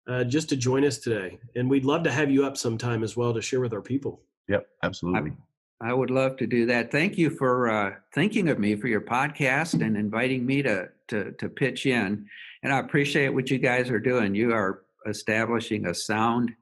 uh, 0.07 0.23
just 0.23 0.49
to 0.49 0.55
join 0.55 0.83
us 0.83 0.97
today, 0.97 1.39
and 1.55 1.69
we'd 1.69 1.85
love 1.85 2.03
to 2.03 2.11
have 2.11 2.29
you 2.29 2.45
up 2.45 2.57
sometime 2.57 3.03
as 3.03 3.15
well 3.15 3.33
to 3.33 3.41
share 3.41 3.61
with 3.61 3.73
our 3.73 3.81
people. 3.81 4.21
Yep, 4.47 4.67
absolutely. 4.83 5.33
I 5.81 5.93
would 5.93 6.09
love 6.09 6.35
to 6.37 6.47
do 6.47 6.65
that. 6.65 6.91
Thank 6.91 7.17
you 7.17 7.29
for 7.29 7.69
uh, 7.69 7.95
thinking 8.13 8.49
of 8.49 8.59
me 8.59 8.75
for 8.75 8.87
your 8.87 9.01
podcast 9.01 9.81
and 9.81 9.95
inviting 9.95 10.45
me 10.45 10.61
to, 10.63 10.89
to 11.07 11.31
to 11.33 11.47
pitch 11.47 11.85
in. 11.85 12.27
And 12.63 12.73
I 12.73 12.79
appreciate 12.79 13.29
what 13.29 13.49
you 13.49 13.59
guys 13.59 13.89
are 13.89 13.99
doing. 13.99 14.35
You 14.35 14.51
are 14.51 14.81
establishing 15.07 15.85
a 15.85 15.93
sound 15.93 16.53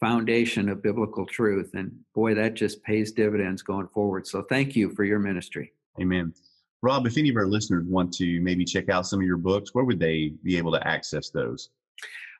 foundation 0.00 0.68
of 0.68 0.82
biblical 0.82 1.26
truth, 1.26 1.70
and 1.74 1.92
boy, 2.14 2.34
that 2.34 2.54
just 2.54 2.82
pays 2.82 3.12
dividends 3.12 3.62
going 3.62 3.86
forward. 3.88 4.26
So 4.26 4.42
thank 4.42 4.74
you 4.74 4.90
for 4.90 5.04
your 5.04 5.18
ministry. 5.18 5.72
Amen. 6.00 6.32
Rob, 6.82 7.06
if 7.06 7.18
any 7.18 7.28
of 7.28 7.36
our 7.36 7.46
listeners 7.46 7.84
want 7.86 8.10
to 8.14 8.40
maybe 8.40 8.64
check 8.64 8.88
out 8.88 9.06
some 9.06 9.20
of 9.20 9.26
your 9.26 9.36
books, 9.36 9.74
where 9.74 9.84
would 9.84 10.00
they 10.00 10.32
be 10.42 10.56
able 10.56 10.72
to 10.72 10.88
access 10.88 11.28
those? 11.28 11.68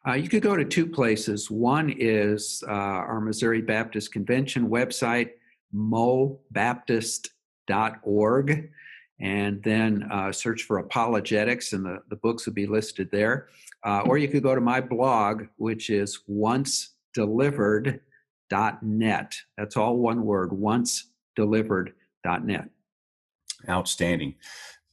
Uh, 0.08 0.14
you 0.14 0.30
could 0.30 0.42
go 0.42 0.56
to 0.56 0.64
two 0.64 0.86
places. 0.86 1.50
One 1.50 1.94
is 1.98 2.64
uh, 2.66 2.70
our 2.70 3.20
Missouri 3.20 3.60
Baptist 3.60 4.12
Convention 4.12 4.70
website, 4.70 5.32
mobaptist.org, 5.74 8.70
and 9.20 9.62
then 9.62 10.08
uh, 10.10 10.32
search 10.32 10.62
for 10.62 10.78
apologetics, 10.78 11.74
and 11.74 11.84
the, 11.84 11.98
the 12.08 12.16
books 12.16 12.46
would 12.46 12.54
be 12.54 12.66
listed 12.66 13.10
there. 13.12 13.48
Uh, 13.84 14.00
or 14.06 14.16
you 14.16 14.28
could 14.28 14.42
go 14.42 14.54
to 14.54 14.62
my 14.62 14.80
blog, 14.80 15.44
which 15.56 15.90
is 15.90 16.20
oncedelivered.net. 17.16 19.36
That's 19.56 19.76
all 19.76 19.96
one 19.96 20.24
word, 20.24 20.52
once 20.52 21.06
oncedelivered.net. 21.38 22.70
Outstanding. 23.68 24.34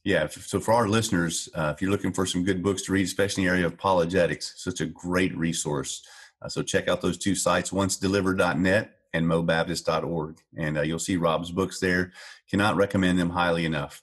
Yeah. 0.04 0.28
So 0.28 0.60
for 0.60 0.74
our 0.74 0.86
listeners, 0.88 1.48
uh, 1.54 1.72
if 1.74 1.82
you're 1.82 1.90
looking 1.90 2.12
for 2.12 2.26
some 2.26 2.44
good 2.44 2.62
books 2.62 2.82
to 2.82 2.92
read, 2.92 3.06
especially 3.06 3.42
in 3.42 3.48
the 3.48 3.52
area 3.52 3.66
of 3.66 3.72
apologetics, 3.74 4.54
such 4.56 4.80
a 4.80 4.86
great 4.86 5.36
resource. 5.36 6.06
Uh, 6.40 6.48
so 6.48 6.62
check 6.62 6.88
out 6.88 7.02
those 7.02 7.18
two 7.18 7.34
sites, 7.34 7.70
oncedelivered.net 7.70 8.94
and 9.12 9.26
mobaptist.org. 9.26 10.38
And 10.56 10.78
uh, 10.78 10.82
you'll 10.82 10.98
see 10.98 11.16
Rob's 11.16 11.50
books 11.50 11.80
there. 11.80 12.12
Cannot 12.50 12.76
recommend 12.76 13.18
them 13.18 13.30
highly 13.30 13.64
enough. 13.64 14.02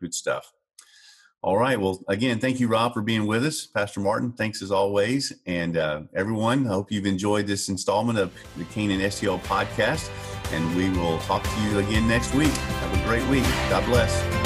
Good 0.00 0.14
stuff. 0.14 0.52
All 1.44 1.58
right. 1.58 1.78
Well, 1.78 2.02
again, 2.08 2.38
thank 2.38 2.58
you, 2.58 2.68
Rob, 2.68 2.94
for 2.94 3.02
being 3.02 3.26
with 3.26 3.44
us. 3.44 3.66
Pastor 3.66 4.00
Martin, 4.00 4.32
thanks 4.32 4.62
as 4.62 4.70
always. 4.70 5.30
And 5.44 5.76
uh, 5.76 6.00
everyone, 6.14 6.66
I 6.66 6.70
hope 6.70 6.90
you've 6.90 7.04
enjoyed 7.04 7.46
this 7.46 7.68
installment 7.68 8.18
of 8.18 8.32
the 8.56 8.64
Canaan 8.64 9.00
STL 9.00 9.42
podcast. 9.42 10.08
And 10.52 10.74
we 10.74 10.88
will 10.98 11.18
talk 11.18 11.42
to 11.42 11.60
you 11.60 11.80
again 11.80 12.08
next 12.08 12.34
week. 12.34 12.48
Have 12.48 12.98
a 12.98 13.06
great 13.06 13.28
week. 13.28 13.44
God 13.68 13.84
bless. 13.84 14.43